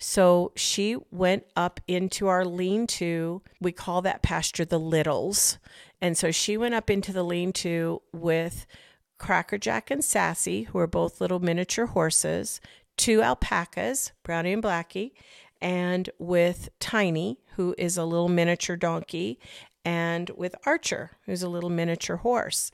So 0.07 0.51
she 0.55 0.97
went 1.09 1.45
up 1.55 1.79
into 1.87 2.27
our 2.27 2.45
lean 2.45 2.85
to. 2.85 3.41
We 3.59 3.71
call 3.71 4.03
that 4.03 4.21
pasture 4.21 4.63
the 4.63 4.77
Littles. 4.77 5.57
And 5.99 6.15
so 6.15 6.29
she 6.29 6.57
went 6.57 6.75
up 6.75 6.91
into 6.91 7.11
the 7.11 7.23
lean 7.23 7.51
to 7.53 8.03
with 8.13 8.67
Crackerjack 9.17 9.89
and 9.89 10.05
Sassy, 10.05 10.63
who 10.65 10.77
are 10.77 10.85
both 10.85 11.19
little 11.19 11.39
miniature 11.39 11.87
horses, 11.87 12.61
two 12.97 13.23
alpacas, 13.23 14.11
Brownie 14.21 14.53
and 14.53 14.61
Blackie, 14.61 15.13
and 15.59 16.07
with 16.19 16.69
Tiny, 16.79 17.39
who 17.55 17.73
is 17.75 17.97
a 17.97 18.05
little 18.05 18.29
miniature 18.29 18.77
donkey, 18.77 19.39
and 19.83 20.29
with 20.37 20.53
Archer, 20.67 21.17
who's 21.25 21.41
a 21.41 21.49
little 21.49 21.71
miniature 21.71 22.17
horse. 22.17 22.69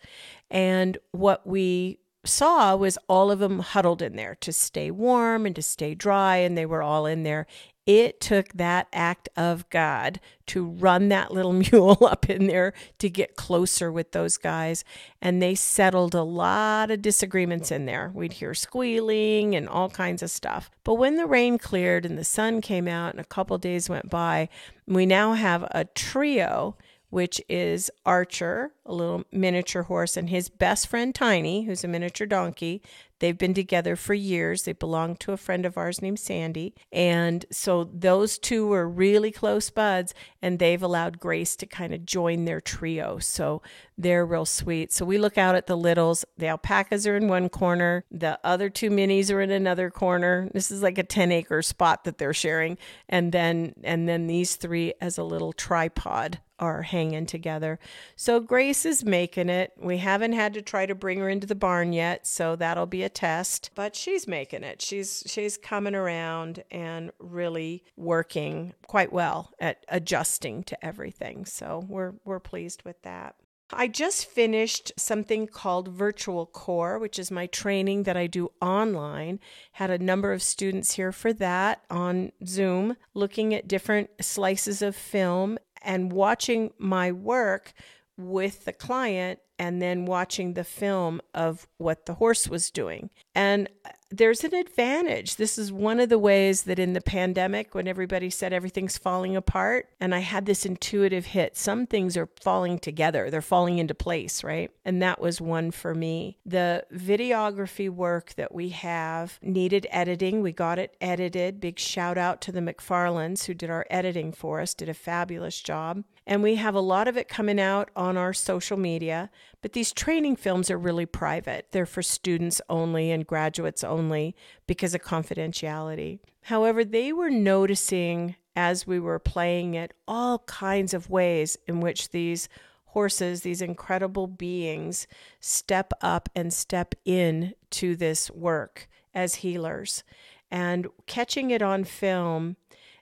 And 0.49 0.97
what 1.11 1.47
we 1.47 2.00
saw 2.23 2.75
was 2.75 2.97
all 3.07 3.31
of 3.31 3.39
them 3.39 3.59
huddled 3.59 4.01
in 4.01 4.15
there 4.15 4.35
to 4.41 4.53
stay 4.53 4.91
warm 4.91 5.45
and 5.45 5.55
to 5.55 5.61
stay 5.61 5.95
dry, 5.95 6.37
and 6.37 6.57
they 6.57 6.65
were 6.65 6.81
all 6.81 7.05
in 7.05 7.23
there 7.23 7.47
it 7.85 8.21
took 8.21 8.53
that 8.53 8.87
act 8.93 9.27
of 9.35 9.67
God 9.69 10.19
to 10.47 10.63
run 10.63 11.09
that 11.09 11.31
little 11.31 11.53
mule 11.71 11.97
up 12.01 12.29
in 12.29 12.47
there 12.47 12.73
to 12.99 13.09
get 13.09 13.35
closer 13.35 13.91
with 13.91 14.11
those 14.11 14.37
guys. 14.37 14.83
And 15.21 15.41
they 15.41 15.55
settled 15.55 16.13
a 16.13 16.23
lot 16.23 16.91
of 16.91 17.01
disagreements 17.01 17.71
in 17.71 17.85
there. 17.85 18.11
We'd 18.13 18.33
hear 18.33 18.53
squealing 18.53 19.55
and 19.55 19.67
all 19.67 19.89
kinds 19.89 20.21
of 20.21 20.29
stuff. 20.29 20.69
But 20.83 20.95
when 20.95 21.17
the 21.17 21.25
rain 21.25 21.57
cleared 21.57 22.05
and 22.05 22.17
the 22.17 22.23
sun 22.23 22.61
came 22.61 22.87
out 22.87 23.13
and 23.13 23.19
a 23.19 23.25
couple 23.25 23.57
days 23.57 23.89
went 23.89 24.09
by, 24.09 24.49
we 24.87 25.05
now 25.05 25.33
have 25.33 25.63
a 25.71 25.85
trio 25.85 26.75
which 27.11 27.41
is 27.47 27.91
Archer, 28.05 28.71
a 28.85 28.93
little 28.93 29.23
miniature 29.31 29.83
horse, 29.83 30.17
and 30.17 30.29
his 30.29 30.49
best 30.49 30.87
friend 30.87 31.13
Tiny, 31.13 31.63
who's 31.63 31.83
a 31.83 31.87
miniature 31.87 32.25
donkey. 32.25 32.81
They've 33.19 33.37
been 33.37 33.53
together 33.53 33.95
for 33.95 34.15
years. 34.15 34.63
They 34.63 34.73
belong 34.73 35.15
to 35.17 35.31
a 35.31 35.37
friend 35.37 35.63
of 35.63 35.77
ours 35.77 36.01
named 36.01 36.19
Sandy. 36.19 36.73
And 36.91 37.45
so 37.51 37.83
those 37.83 38.39
two 38.39 38.65
were 38.65 38.89
really 38.89 39.29
close 39.29 39.69
buds, 39.69 40.15
and 40.41 40.57
they've 40.57 40.81
allowed 40.81 41.19
Grace 41.19 41.55
to 41.57 41.67
kind 41.67 41.93
of 41.93 42.03
join 42.03 42.45
their 42.45 42.59
trio. 42.59 43.19
So 43.19 43.61
they're 43.95 44.25
real 44.25 44.45
sweet. 44.45 44.91
So 44.91 45.05
we 45.05 45.19
look 45.19 45.37
out 45.37 45.53
at 45.53 45.67
the 45.67 45.77
littles. 45.77 46.25
The 46.37 46.47
alpacas 46.47 47.05
are 47.05 47.15
in 47.15 47.27
one 47.27 47.49
corner, 47.49 48.05
the 48.09 48.39
other 48.43 48.71
two 48.71 48.89
minis 48.89 49.31
are 49.31 49.41
in 49.41 49.51
another 49.51 49.91
corner. 49.91 50.49
This 50.53 50.71
is 50.71 50.81
like 50.81 50.97
a 50.97 51.03
10 51.03 51.31
acre 51.31 51.61
spot 51.61 52.05
that 52.05 52.17
they're 52.17 52.33
sharing. 52.33 52.79
And 53.07 53.31
then 53.31 53.73
and 53.83 54.09
then 54.09 54.25
these 54.25 54.55
three 54.55 54.93
as 54.99 55.19
a 55.19 55.23
little 55.23 55.53
tripod 55.53 56.39
are 56.61 56.83
hanging 56.83 57.25
together. 57.25 57.79
So 58.15 58.39
Grace 58.39 58.85
is 58.85 59.03
making 59.03 59.49
it. 59.49 59.73
We 59.77 59.97
haven't 59.97 60.33
had 60.33 60.53
to 60.53 60.61
try 60.61 60.85
to 60.85 60.95
bring 60.95 61.19
her 61.19 61.27
into 61.27 61.47
the 61.47 61.55
barn 61.55 61.91
yet, 61.91 62.27
so 62.27 62.55
that'll 62.55 62.85
be 62.85 63.03
a 63.03 63.09
test, 63.09 63.71
but 63.75 63.95
she's 63.95 64.27
making 64.27 64.63
it. 64.63 64.81
She's 64.81 65.23
she's 65.25 65.57
coming 65.57 65.95
around 65.95 66.63
and 66.69 67.11
really 67.19 67.83
working 67.97 68.73
quite 68.87 69.11
well 69.11 69.51
at 69.59 69.83
adjusting 69.89 70.63
to 70.65 70.85
everything. 70.85 71.45
So 71.45 71.83
we're 71.89 72.13
we're 72.23 72.39
pleased 72.39 72.83
with 72.83 73.01
that. 73.01 73.35
I 73.73 73.87
just 73.87 74.25
finished 74.25 74.91
something 74.97 75.47
called 75.47 75.87
Virtual 75.87 76.45
Core, 76.45 76.99
which 76.99 77.17
is 77.17 77.31
my 77.31 77.47
training 77.47 78.03
that 78.03 78.17
I 78.17 78.27
do 78.27 78.51
online. 78.61 79.39
Had 79.73 79.89
a 79.89 79.97
number 79.97 80.33
of 80.33 80.41
students 80.41 80.93
here 80.93 81.11
for 81.11 81.31
that 81.33 81.83
on 81.89 82.33
Zoom, 82.45 82.97
looking 83.13 83.53
at 83.53 83.69
different 83.69 84.09
slices 84.19 84.81
of 84.81 84.95
film 84.95 85.57
and 85.81 86.11
watching 86.11 86.71
my 86.77 87.11
work 87.11 87.73
with 88.17 88.65
the 88.65 88.73
client 88.73 89.39
and 89.61 89.79
then 89.79 90.07
watching 90.07 90.55
the 90.55 90.63
film 90.63 91.21
of 91.35 91.67
what 91.77 92.07
the 92.07 92.15
horse 92.15 92.47
was 92.47 92.71
doing. 92.71 93.11
And 93.35 93.69
uh, 93.85 93.89
there's 94.09 94.43
an 94.43 94.55
advantage. 94.55 95.35
This 95.35 95.57
is 95.59 95.71
one 95.71 95.99
of 95.99 96.09
the 96.09 96.17
ways 96.17 96.63
that 96.63 96.79
in 96.79 96.93
the 96.93 96.99
pandemic, 96.99 97.75
when 97.75 97.87
everybody 97.87 98.31
said 98.31 98.53
everything's 98.53 98.97
falling 98.97 99.35
apart, 99.35 99.87
and 99.99 100.15
I 100.15 100.19
had 100.19 100.47
this 100.47 100.65
intuitive 100.65 101.27
hit 101.27 101.55
some 101.55 101.85
things 101.85 102.17
are 102.17 102.27
falling 102.41 102.79
together, 102.79 103.29
they're 103.29 103.41
falling 103.41 103.77
into 103.77 103.93
place, 103.93 104.43
right? 104.43 104.71
And 104.83 104.99
that 105.03 105.21
was 105.21 105.39
one 105.39 105.69
for 105.69 105.93
me. 105.93 106.39
The 106.43 106.83
videography 106.91 107.89
work 107.89 108.33
that 108.37 108.55
we 108.55 108.69
have 108.69 109.37
needed 109.43 109.85
editing. 109.91 110.41
We 110.41 110.53
got 110.53 110.79
it 110.79 110.97
edited. 110.99 111.61
Big 111.61 111.77
shout 111.77 112.17
out 112.17 112.41
to 112.41 112.51
the 112.51 112.61
McFarlands 112.61 113.45
who 113.45 113.53
did 113.53 113.69
our 113.69 113.85
editing 113.91 114.31
for 114.31 114.59
us, 114.59 114.73
did 114.73 114.89
a 114.89 114.95
fabulous 114.95 115.61
job. 115.61 116.03
And 116.31 116.41
we 116.41 116.55
have 116.55 116.75
a 116.75 116.79
lot 116.79 117.09
of 117.09 117.17
it 117.17 117.27
coming 117.27 117.59
out 117.59 117.89
on 117.93 118.15
our 118.15 118.31
social 118.31 118.77
media. 118.77 119.29
But 119.61 119.73
these 119.73 119.91
training 119.91 120.37
films 120.37 120.71
are 120.71 120.77
really 120.77 121.05
private. 121.05 121.67
They're 121.71 121.85
for 121.85 122.01
students 122.01 122.61
only 122.69 123.11
and 123.11 123.27
graduates 123.27 123.83
only 123.83 124.33
because 124.65 124.95
of 124.95 125.01
confidentiality. 125.01 126.19
However, 126.43 126.85
they 126.85 127.11
were 127.11 127.29
noticing 127.29 128.37
as 128.55 128.87
we 128.87 128.97
were 128.97 129.19
playing 129.19 129.73
it 129.73 129.93
all 130.07 130.39
kinds 130.39 130.93
of 130.93 131.09
ways 131.09 131.57
in 131.67 131.81
which 131.81 132.11
these 132.11 132.47
horses, 132.85 133.41
these 133.41 133.61
incredible 133.61 134.27
beings, 134.27 135.07
step 135.41 135.91
up 135.99 136.29
and 136.33 136.53
step 136.53 136.95
in 137.03 137.55
to 137.71 137.93
this 137.97 138.31
work 138.31 138.87
as 139.13 139.35
healers. 139.35 140.05
And 140.49 140.87
catching 141.07 141.51
it 141.51 141.61
on 141.61 141.83
film 141.83 142.55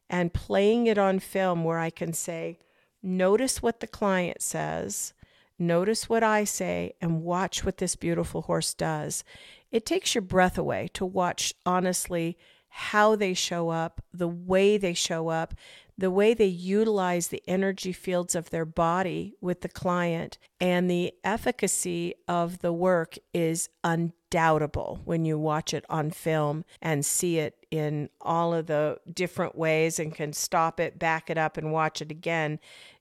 and 0.10 0.34
playing 0.34 0.88
it 0.88 0.98
on 0.98 1.20
film 1.20 1.64
where 1.64 1.78
I 1.78 1.92
can 1.92 2.12
say, 2.12 2.58
notice 3.02 3.62
what 3.62 3.80
the 3.80 3.88
client 3.88 4.42
says 4.42 5.14
Notice 5.62 6.08
what 6.08 6.24
I 6.24 6.46
say 6.46 6.94
and 7.02 7.22
watch 7.22 7.66
what 7.66 7.78
this 7.78 7.98
beautiful 7.98 8.44
horse 8.44 8.74
does. 8.74 9.26
It 9.72 9.86
takes 9.86 10.16
your 10.16 10.22
breath 10.22 10.58
away 10.58 10.90
to 10.94 11.06
watch 11.06 11.54
honestly 11.66 12.38
how 12.70 13.18
they 13.18 13.34
show 13.34 13.70
up, 13.70 14.02
the 14.14 14.28
way 14.30 14.78
they 14.78 14.94
show 14.94 15.28
up, 15.28 15.54
the 16.00 16.10
way 16.10 16.34
they 16.34 16.46
utilize 16.46 17.28
the 17.28 17.44
energy 17.46 17.92
fields 17.92 18.34
of 18.34 18.50
their 18.50 18.66
body 18.66 19.36
with 19.42 19.62
the 19.62 19.70
client, 19.70 20.38
and 20.60 20.90
the 20.90 21.14
efficacy 21.24 22.14
of 22.28 22.60
the 22.60 22.72
work 22.72 23.18
is 23.34 23.70
undoubtable 23.84 25.02
when 25.04 25.26
you 25.26 25.38
watch 25.38 25.74
it 25.74 25.86
on 25.90 26.10
film 26.10 26.64
and 26.82 27.06
see 27.06 27.38
it 27.38 27.66
in 27.70 28.10
all 28.22 28.54
of 28.54 28.68
the 28.68 28.98
different 29.14 29.58
ways 29.58 30.00
and 30.00 30.16
can 30.16 30.32
stop 30.32 30.80
it, 30.80 30.98
back 30.98 31.30
it 31.30 31.38
up, 31.38 31.58
and 31.58 31.74
watch 31.74 32.02
it 32.02 32.12
again 32.12 32.60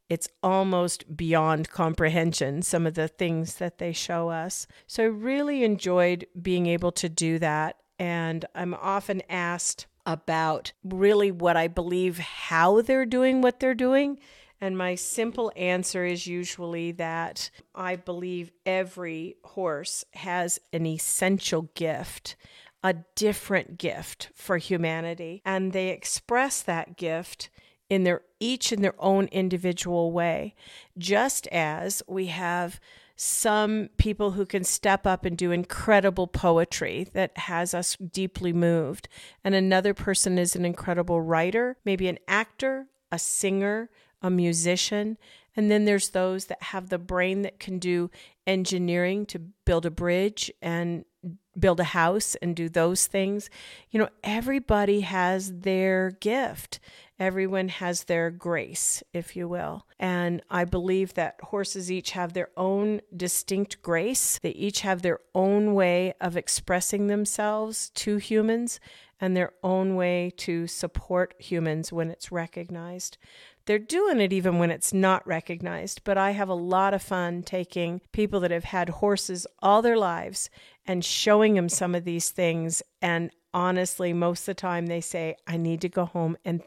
it's 0.09 0.29
almost 0.43 1.17
beyond 1.17 1.69
comprehension, 1.69 2.63
some 2.63 2.87
of 2.87 2.95
the 2.95 3.09
things 3.09 3.57
that 3.57 3.77
they 3.77 3.93
show 3.93 4.31
us. 4.31 4.67
So 4.87 5.03
I 5.03 5.07
really 5.07 5.65
enjoyed 5.65 6.27
being 6.41 6.67
able 6.67 6.93
to 6.93 7.11
do 7.11 7.39
that. 7.41 7.77
And 7.99 8.47
I'm 8.55 8.75
often 8.75 9.23
asked 9.29 9.87
about 10.09 10.73
really 10.83 11.31
what 11.31 11.57
I 11.57 11.69
believe 11.69 12.19
how 12.19 12.81
they're 12.81 13.05
doing 13.05 13.43
what 13.43 13.61
they're 13.61 13.75
doing. 13.75 14.19
And 14.59 14.77
my 14.77 14.95
simple 14.95 15.53
answer 15.55 16.05
is 16.05 16.27
usually 16.27 16.93
that 16.93 17.51
I 17.75 17.97
believe 17.97 18.51
every 18.65 19.37
horse 19.45 20.07
has 20.15 20.59
an 20.73 20.87
essential 20.87 21.71
gift, 21.75 22.37
a 22.83 22.95
different 23.15 23.79
gift 23.79 24.31
for 24.35 24.57
humanity. 24.57 25.43
And 25.45 25.73
they 25.73 25.91
express 25.91 26.63
that 26.63 26.97
gift 26.97 27.51
in 27.91 28.05
their 28.05 28.23
each 28.41 28.73
in 28.73 28.83
their 28.83 28.95
own 28.99 29.27
individual 29.27 30.13
way 30.13 30.55
just 30.97 31.47
as 31.49 32.03
we 32.07 32.27
have 32.27 32.81
some 33.21 33.89
people 33.97 34.31
who 34.31 34.47
can 34.47 34.63
step 34.63 35.05
up 35.07 35.25
and 35.25 35.37
do 35.37 35.51
incredible 35.51 36.29
poetry 36.29 37.09
that 37.15 37.37
has 37.37 37.75
us 37.75 37.97
deeply 37.97 38.53
moved 38.53 39.09
and 39.43 39.55
another 39.55 39.93
person 39.93 40.39
is 40.39 40.55
an 40.55 40.65
incredible 40.65 41.21
writer 41.21 41.77
maybe 41.85 42.07
an 42.07 42.19
actor 42.29 42.87
a 43.11 43.19
singer 43.19 43.91
a 44.23 44.31
musician 44.31 45.19
and 45.57 45.69
then 45.69 45.85
there's 45.85 46.11
those 46.11 46.45
that 46.47 46.63
have 46.63 46.89
the 46.89 46.99
brain 46.99 47.43
that 47.43 47.59
can 47.59 47.81
do 47.81 48.09
engineering 48.47 49.27
to 49.27 49.41
build 49.41 49.85
a 49.85 49.91
bridge 49.91 50.53
and 50.63 51.05
build 51.59 51.81
a 51.81 51.85
house 51.85 52.37
and 52.37 52.55
do 52.55 52.69
those 52.69 53.07
things. 53.07 53.51
You 53.91 54.01
know, 54.01 54.09
everybody 54.23 55.01
has 55.01 55.61
their 55.61 56.13
gift. 56.21 56.79
Everyone 57.19 57.69
has 57.69 58.05
their 58.05 58.31
grace, 58.31 59.03
if 59.13 59.35
you 59.35 59.49
will. 59.49 59.87
And 59.99 60.41
I 60.51 60.65
believe 60.65 61.15
that 61.15 61.41
horses 61.43 61.91
each 61.91 62.13
have 62.13 62.33
their 62.33 62.51
own 62.57 63.01
distinct 63.17 63.83
grace. 63.83 64.39
They 64.41 64.51
each 64.51 64.83
have 64.83 65.03
their 65.03 65.19
own 65.35 65.75
way 65.75 66.15
of 66.21 66.37
expressing 66.37 67.09
themselves 67.09 67.91
to 67.97 68.19
humans 68.19 68.79
and 69.21 69.37
their 69.37 69.53
own 69.65 69.97
way 69.97 70.33
to 70.37 70.67
support 70.69 71.35
humans 71.39 71.93
when 71.93 72.09
it's 72.11 72.31
recognized. 72.31 73.19
They're 73.67 73.79
doing 73.79 74.21
it 74.21 74.33
even 74.33 74.59
when 74.59 74.71
it's 74.71 74.95
not 74.95 75.27
recognized, 75.27 76.03
but 76.05 76.17
I 76.17 76.31
have 76.31 76.49
a 76.49 76.55
lot 76.55 76.95
of 76.95 77.03
fun 77.03 77.43
taking 77.43 78.01
people 78.13 78.41
that 78.41 78.51
have 78.51 78.65
had 78.65 78.89
horses 78.89 79.47
all 79.59 79.83
their 79.83 79.99
lives 79.99 80.49
and 80.87 81.05
showing 81.05 81.55
them 81.55 81.69
some 81.69 81.95
of 81.95 82.05
these 82.05 82.31
things 82.31 82.83
and 83.03 83.31
honestly 83.59 84.13
most 84.13 84.43
of 84.43 84.47
the 84.47 84.55
time 84.55 84.87
they 84.87 85.01
say 85.01 85.35
i 85.49 85.57
need 85.57 85.81
to 85.81 85.89
go 85.89 86.05
home 86.05 86.37
and 86.45 86.63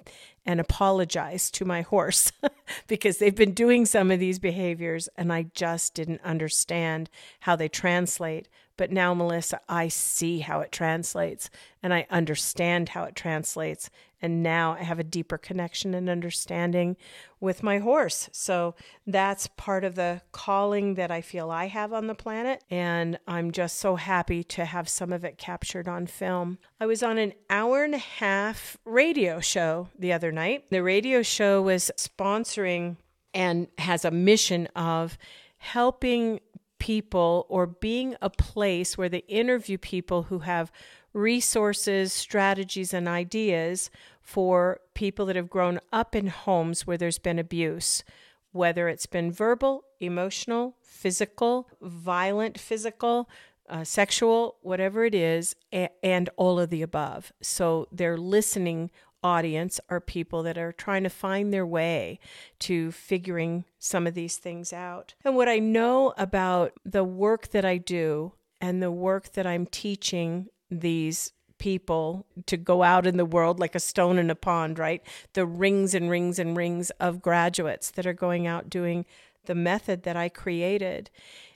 and 0.46 0.60
apologize 0.60 1.50
to 1.50 1.64
my 1.64 1.82
horse 1.84 2.34
because 2.88 3.18
they've 3.18 3.36
been 3.36 3.54
doing 3.54 3.86
some 3.86 4.12
of 4.12 4.20
these 4.20 4.40
behaviors 4.40 5.08
and 5.16 5.32
i 5.32 5.44
just 5.54 5.94
didn't 5.94 6.22
understand 6.22 7.10
how 7.42 7.56
they 7.56 7.70
translate. 7.70 8.50
But 8.76 8.92
now 8.92 9.16
melisa 9.16 9.60
i 9.70 9.88
see 9.88 10.40
how 10.40 10.60
it 10.60 10.72
translates 10.74 11.50
and 11.82 11.94
i 11.94 12.06
understand 12.10 12.90
how 12.90 13.04
it 13.04 13.16
translates 13.16 13.90
and 14.22 14.44
now 14.44 14.74
I 14.80 14.84
have 14.84 15.00
a 15.00 15.04
deeper 15.04 15.38
connection 15.38 15.94
and 15.94 16.10
understanding 16.10 16.96
with 17.40 17.64
my 17.64 17.80
horse. 17.80 18.30
So 18.32 18.76
that's 19.08 19.48
part 19.48 19.84
of 19.84 19.96
the 19.96 20.22
calling 20.32 20.94
that 20.96 21.12
I 21.12 21.22
feel 21.22 21.50
I 21.50 21.68
have 21.68 21.92
on 21.92 22.08
the 22.08 22.16
planet. 22.16 22.64
And 22.70 23.18
I'm 23.28 23.52
just 23.52 23.80
so 23.80 23.96
happy 23.96 24.44
to 24.46 24.66
have 24.66 24.88
some 24.88 25.12
of 25.12 25.26
it 25.26 25.38
captured 25.38 25.88
on 25.88 26.06
film. 26.06 26.60
I 26.80 26.86
was 26.86 27.02
on 27.02 27.18
an 27.18 27.34
hour 27.50 27.84
and 27.84 27.96
a 27.96 28.00
half 28.00 28.78
radio 28.86 29.40
show 29.40 29.90
the 29.98 30.14
other 30.14 30.32
night. 30.32 30.66
The 30.70 30.84
radio 30.84 31.24
show 31.24 31.62
was 31.62 31.90
sponsoring 31.98 32.98
and 33.34 33.68
has 33.78 34.06
a 34.06 34.12
mission 34.12 34.68
of 34.76 35.18
helping 35.58 36.40
people 36.80 37.46
or 37.50 37.68
being 37.68 38.16
a 38.22 38.30
place 38.30 38.98
where 38.98 39.10
they 39.10 39.20
interview 39.20 39.78
people 39.78 40.24
who 40.24 40.40
have 40.40 40.72
resources, 41.14 42.14
strategies, 42.14 42.94
and 42.94 43.08
ideas 43.08 43.90
for 44.22 44.80
people 44.94 45.26
that 45.26 45.36
have 45.36 45.50
grown 45.50 45.80
up 45.92 46.16
in 46.16 46.28
homes 46.28 46.86
where 46.86 46.98
there's 46.98 47.20
been 47.20 47.40
abuse, 47.40 48.04
whether 48.52 48.88
it's 48.88 49.06
been 49.06 49.32
verbal, 49.32 49.84
emotional, 50.00 50.76
physical, 50.82 51.68
violent, 51.82 52.60
physical, 52.60 53.30
uh, 53.70 53.84
sexual, 53.84 54.58
whatever 54.62 55.06
it 55.06 55.16
is, 55.16 55.56
and 56.04 56.30
all 56.36 56.60
of 56.60 56.70
the 56.70 56.82
above. 56.82 57.32
So 57.42 57.88
their 57.92 58.18
listening 58.18 58.92
audience 59.24 59.80
are 59.90 60.02
people 60.02 60.44
that 60.44 60.58
are 60.58 60.72
trying 60.72 61.04
to 61.04 61.10
find 61.10 61.54
their 61.54 61.66
way 61.66 62.20
to 62.60 62.92
figuring 62.92 63.66
some 63.80 64.08
of 64.08 64.14
these 64.14 64.38
things 64.38 64.74
out. 64.74 65.14
And 65.24 65.36
what 65.36 65.48
I 65.48 65.60
know 65.60 66.14
about 66.18 66.74
the 66.84 67.04
work 67.04 67.50
that 67.50 67.64
I 67.66 67.78
do 67.78 68.34
and 68.60 68.82
the 68.82 68.92
work 68.92 69.34
that 69.34 69.48
I'm 69.48 69.66
teaching 69.66 70.48
these 70.70 71.34
people 71.62 72.26
to 72.48 72.58
go 72.58 72.82
out 72.82 73.06
in 73.06 73.18
the 73.18 73.24
world 73.24 73.60
like 73.60 73.76
a 73.76 73.80
stone 73.80 74.18
in 74.18 74.32
a 74.32 74.36
pond, 74.36 74.80
right? 74.80 75.04
The 75.34 75.46
rings 75.46 75.94
and 75.94 76.10
rings 76.10 76.40
and 76.40 76.58
rings 76.58 76.90
of 77.00 77.22
graduates 77.22 77.92
that 77.92 78.08
are 78.08 78.14
going 78.14 78.48
out 78.48 78.68
doing 78.68 79.06
the 79.46 79.54
method 79.54 80.02
that 80.02 80.18
I 80.18 80.28
created 80.28 81.12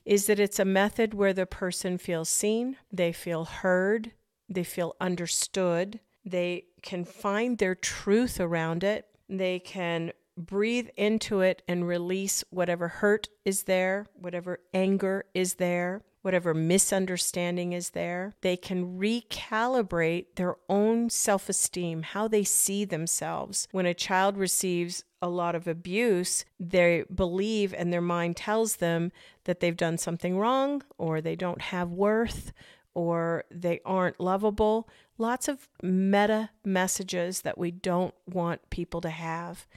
is 0.06 0.28
that 0.28 0.40
it's 0.40 0.60
a 0.60 0.66
method 0.66 1.16
where 1.16 1.34
the 1.34 1.48
person 1.48 1.98
feels 1.98 2.30
seen, 2.30 2.78
they 2.92 3.12
feel 3.12 3.46
heard, 3.46 4.12
they 4.48 4.64
feel 4.64 4.96
understood, 5.02 6.00
they 6.24 6.66
can 6.84 7.04
find 7.04 7.58
their 7.58 7.74
truth 7.74 8.40
around 8.40 8.84
it, 8.84 9.08
they 9.28 9.58
can 9.58 10.12
breathe 10.38 10.90
into 10.98 11.42
it 11.42 11.64
and 11.68 11.88
release 11.88 12.44
whatever 12.52 12.88
hurt 12.90 13.28
is 13.44 13.64
there, 13.64 14.06
whatever 14.14 14.60
anger 14.72 15.26
is 15.34 15.56
there, 15.56 16.04
whatever 16.26 16.56
misunderstanding 16.56 17.72
is 17.72 17.92
there. 17.92 18.34
They 18.42 18.58
can 18.58 18.98
recalibrate 18.98 20.26
their 20.36 20.56
own 20.68 21.12
self 21.12 21.48
esteem, 21.50 22.02
how 22.02 22.28
they 22.28 22.44
see 22.44 22.84
themselves. 22.84 23.68
When 23.72 23.86
a 23.86 23.94
child 23.94 24.36
receives 24.36 25.04
a 25.22 25.30
lot 25.30 25.54
of 25.54 25.68
abuse, 25.68 26.44
they 26.60 27.04
believe 27.14 27.76
and 27.76 27.94
their 27.94 28.02
mind 28.02 28.38
tells 28.38 28.78
them 28.78 29.12
that 29.44 29.60
they've 29.60 29.78
done 29.78 30.00
something 30.00 30.36
wrong 30.36 30.82
or 30.98 31.22
they 31.22 31.36
don't 31.36 31.62
have 31.62 31.92
worth 31.92 32.52
or 32.96 33.44
they 33.52 33.80
aren't 33.86 34.20
lovable. 34.20 34.90
Lots 35.20 35.48
of 35.48 35.70
meta 35.84 36.50
messages 36.64 37.42
that 37.42 37.60
we 37.60 37.70
don't 37.70 38.16
want 38.26 38.72
people 38.72 39.00
to 39.02 39.12
have. 39.12 39.68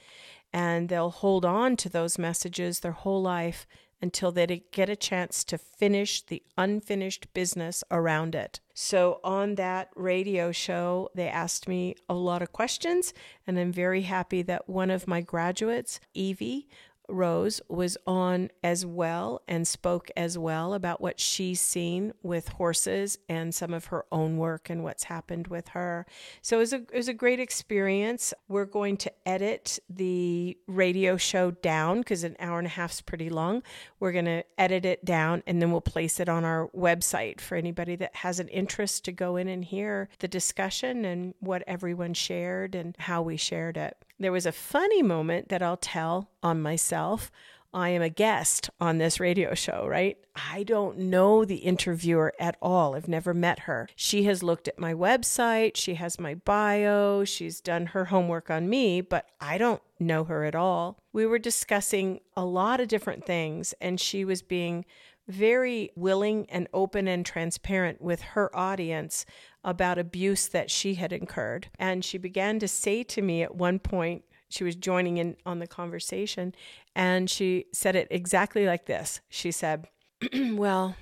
And 0.51 0.89
they'll 0.89 1.11
hold 1.11 1.45
on 1.45 1.75
to 1.77 1.89
those 1.89 2.17
messages 2.17 2.79
their 2.79 2.93
whole 2.93 3.21
life 3.21 3.67
until 4.01 4.31
they 4.31 4.63
get 4.71 4.89
a 4.89 4.95
chance 4.95 5.43
to 5.43 5.57
finish 5.57 6.21
the 6.21 6.43
unfinished 6.57 7.33
business 7.33 7.83
around 7.91 8.35
it. 8.35 8.59
So, 8.73 9.19
on 9.23 9.55
that 9.55 9.89
radio 9.95 10.51
show, 10.53 11.09
they 11.13 11.27
asked 11.27 11.67
me 11.67 11.95
a 12.07 12.13
lot 12.13 12.41
of 12.41 12.53
questions, 12.53 13.13
and 13.45 13.59
I'm 13.59 13.73
very 13.73 14.03
happy 14.03 14.41
that 14.43 14.69
one 14.69 14.89
of 14.89 15.07
my 15.07 15.19
graduates, 15.19 15.99
Evie, 16.13 16.69
Rose 17.09 17.61
was 17.67 17.97
on 18.05 18.49
as 18.63 18.85
well 18.85 19.41
and 19.47 19.67
spoke 19.67 20.09
as 20.15 20.37
well 20.37 20.73
about 20.73 21.01
what 21.01 21.19
she's 21.19 21.61
seen 21.61 22.13
with 22.21 22.49
horses 22.49 23.17
and 23.27 23.53
some 23.53 23.73
of 23.73 23.85
her 23.85 24.05
own 24.11 24.37
work 24.37 24.69
and 24.69 24.83
what's 24.83 25.05
happened 25.05 25.47
with 25.47 25.69
her. 25.69 26.05
So 26.41 26.57
it 26.57 26.59
was 26.59 26.73
a, 26.73 26.77
it 26.77 26.95
was 26.95 27.07
a 27.07 27.13
great 27.13 27.39
experience. 27.39 28.33
We're 28.47 28.65
going 28.65 28.97
to 28.97 29.11
edit 29.25 29.79
the 29.89 30.57
radio 30.67 31.17
show 31.17 31.51
down 31.51 31.99
because 31.99 32.23
an 32.23 32.35
hour 32.39 32.57
and 32.59 32.67
a 32.67 32.71
half 32.71 32.91
is 32.91 33.01
pretty 33.01 33.29
long. 33.29 33.63
We're 33.99 34.11
going 34.11 34.25
to 34.25 34.43
edit 34.57 34.85
it 34.85 35.05
down 35.05 35.43
and 35.47 35.61
then 35.61 35.71
we'll 35.71 35.81
place 35.81 36.19
it 36.19 36.29
on 36.29 36.45
our 36.45 36.69
website 36.69 37.41
for 37.41 37.55
anybody 37.55 37.95
that 37.97 38.17
has 38.17 38.39
an 38.39 38.47
interest 38.49 39.05
to 39.05 39.11
go 39.11 39.35
in 39.35 39.47
and 39.47 39.65
hear 39.65 40.09
the 40.19 40.27
discussion 40.27 41.05
and 41.05 41.33
what 41.39 41.63
everyone 41.67 42.13
shared 42.13 42.75
and 42.75 42.95
how 42.97 43.21
we 43.21 43.37
shared 43.37 43.77
it. 43.77 43.97
There 44.19 44.31
was 44.33 44.45
a 44.45 44.51
funny 44.51 45.01
moment 45.01 45.47
that 45.47 45.61
I'll 45.61 45.77
tell 45.77 46.29
on 46.43 46.61
myself. 46.61 47.31
I 47.73 47.89
am 47.89 48.01
a 48.01 48.09
guest 48.09 48.69
on 48.81 48.97
this 48.97 49.19
radio 49.19 49.53
show, 49.53 49.85
right? 49.87 50.17
I 50.35 50.63
don't 50.63 50.97
know 50.97 51.45
the 51.45 51.57
interviewer 51.57 52.33
at 52.37 52.57
all. 52.61 52.95
I've 52.95 53.07
never 53.07 53.33
met 53.33 53.59
her. 53.59 53.87
She 53.95 54.23
has 54.23 54.43
looked 54.43 54.67
at 54.67 54.79
my 54.79 54.93
website, 54.93 55.77
she 55.77 55.93
has 55.93 56.19
my 56.19 56.35
bio, 56.35 57.23
she's 57.23 57.61
done 57.61 57.87
her 57.87 58.05
homework 58.05 58.49
on 58.49 58.67
me, 58.67 58.99
but 58.99 59.29
I 59.39 59.57
don't 59.57 59.81
know 59.99 60.25
her 60.25 60.43
at 60.43 60.55
all. 60.55 60.97
We 61.13 61.25
were 61.25 61.39
discussing 61.39 62.19
a 62.35 62.43
lot 62.43 62.81
of 62.81 62.87
different 62.87 63.23
things, 63.23 63.73
and 63.79 64.01
she 64.01 64.25
was 64.25 64.41
being 64.41 64.83
very 65.29 65.91
willing 65.95 66.47
and 66.49 66.67
open 66.73 67.07
and 67.07 67.25
transparent 67.25 68.01
with 68.01 68.21
her 68.21 68.53
audience 68.55 69.25
about 69.63 69.97
abuse 69.97 70.47
that 70.47 70.71
she 70.71 70.95
had 70.95 71.11
incurred. 71.11 71.69
And 71.77 72.03
she 72.03 72.17
began 72.17 72.59
to 72.59 72.67
say 72.67 73.03
to 73.03 73.21
me 73.21 73.43
at 73.43 73.55
one 73.55 73.79
point, 73.79 74.23
she 74.49 74.63
was 74.63 74.75
joining 74.75 75.17
in 75.17 75.37
on 75.45 75.59
the 75.59 75.67
conversation, 75.67 76.55
and 76.95 77.29
she 77.29 77.65
said 77.71 77.95
it 77.95 78.07
exactly 78.09 78.65
like 78.65 78.87
this. 78.87 79.21
She 79.29 79.51
said, 79.51 79.87
Well, 80.33 80.95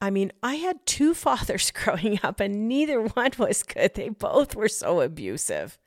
I 0.00 0.10
mean, 0.10 0.32
I 0.42 0.56
had 0.56 0.84
two 0.84 1.14
fathers 1.14 1.70
growing 1.70 2.18
up, 2.22 2.40
and 2.40 2.68
neither 2.68 3.00
one 3.00 3.32
was 3.38 3.62
good. 3.62 3.94
They 3.94 4.08
both 4.08 4.56
were 4.56 4.68
so 4.68 5.00
abusive. 5.00 5.78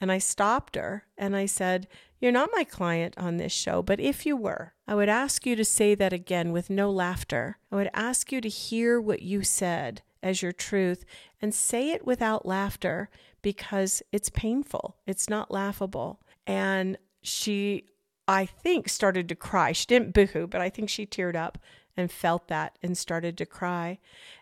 And 0.00 0.10
I 0.10 0.18
stopped 0.18 0.76
her 0.76 1.04
and 1.16 1.36
I 1.36 1.46
said, 1.46 1.86
You're 2.20 2.32
not 2.32 2.50
my 2.52 2.64
client 2.64 3.14
on 3.16 3.36
this 3.36 3.52
show, 3.52 3.80
but 3.80 4.00
if 4.00 4.26
you 4.26 4.36
were, 4.36 4.74
I 4.88 4.94
would 4.94 5.08
ask 5.08 5.46
you 5.46 5.56
to 5.56 5.64
say 5.64 5.94
that 5.94 6.12
again 6.12 6.52
with 6.52 6.68
no 6.68 6.90
laughter. 6.90 7.58
I 7.70 7.76
would 7.76 7.90
ask 7.94 8.32
you 8.32 8.40
to 8.40 8.48
hear 8.48 9.00
what 9.00 9.22
you 9.22 9.42
said 9.42 10.02
as 10.24 10.42
your 10.42 10.52
truth 10.52 11.04
and 11.40 11.54
say 11.54 11.90
it 11.90 12.04
without 12.04 12.46
laughter 12.46 13.10
because 13.42 14.02
it's 14.10 14.30
painful. 14.30 14.96
It's 15.06 15.28
not 15.28 15.50
laughable. 15.50 16.20
And 16.46 16.96
she, 17.22 17.84
I 18.26 18.46
think, 18.46 18.88
started 18.88 19.28
to 19.28 19.36
cry. 19.36 19.72
She 19.72 19.86
didn't 19.86 20.14
boohoo, 20.14 20.46
but 20.46 20.62
I 20.62 20.70
think 20.70 20.88
she 20.88 21.06
teared 21.06 21.36
up 21.36 21.58
and 21.96 22.10
felt 22.10 22.48
that 22.48 22.78
and 22.82 22.98
started 22.98 23.38
to 23.38 23.46
cry, 23.46 23.98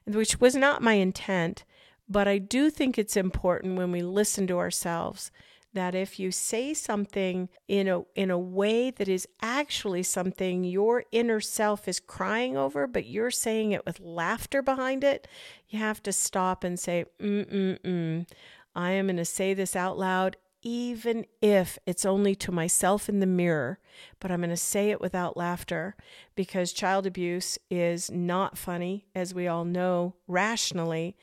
which 0.06 0.40
was 0.40 0.54
not 0.54 0.82
my 0.82 0.94
intent. 0.94 1.64
But 2.08 2.28
I 2.28 2.38
do 2.38 2.70
think 2.70 2.96
it's 2.96 3.16
important 3.16 3.76
when 3.76 3.90
we 3.92 4.02
listen 4.02 4.46
to 4.46 4.58
ourselves 4.58 5.30
that 5.74 5.94
if 5.94 6.18
you 6.18 6.30
say 6.30 6.74
something 6.74 7.48
in 7.68 7.88
a 7.88 8.02
in 8.14 8.30
a 8.30 8.38
way 8.38 8.90
that 8.90 9.08
is 9.08 9.26
actually 9.40 10.02
something 10.02 10.64
your 10.64 11.04
inner 11.12 11.40
self 11.40 11.88
is 11.88 12.00
crying 12.00 12.56
over 12.56 12.86
but 12.86 13.06
you're 13.06 13.30
saying 13.30 13.72
it 13.72 13.84
with 13.86 14.00
laughter 14.00 14.62
behind 14.62 15.02
it 15.04 15.26
you 15.68 15.78
have 15.78 16.02
to 16.02 16.12
stop 16.12 16.64
and 16.64 16.78
say 16.78 17.04
mm 17.20 17.44
mm 17.50 17.80
mm 17.80 18.26
i 18.74 18.90
am 18.90 19.06
going 19.06 19.16
to 19.16 19.24
say 19.24 19.54
this 19.54 19.76
out 19.76 19.98
loud 19.98 20.36
even 20.64 21.26
if 21.40 21.76
it's 21.86 22.06
only 22.06 22.36
to 22.36 22.52
myself 22.52 23.08
in 23.08 23.20
the 23.20 23.26
mirror 23.26 23.78
but 24.20 24.30
i'm 24.30 24.40
going 24.40 24.50
to 24.50 24.56
say 24.56 24.90
it 24.90 25.00
without 25.00 25.36
laughter 25.36 25.96
because 26.34 26.72
child 26.72 27.06
abuse 27.06 27.58
is 27.70 28.10
not 28.10 28.58
funny 28.58 29.06
as 29.14 29.34
we 29.34 29.46
all 29.46 29.64
know 29.64 30.14
rationally 30.26 31.16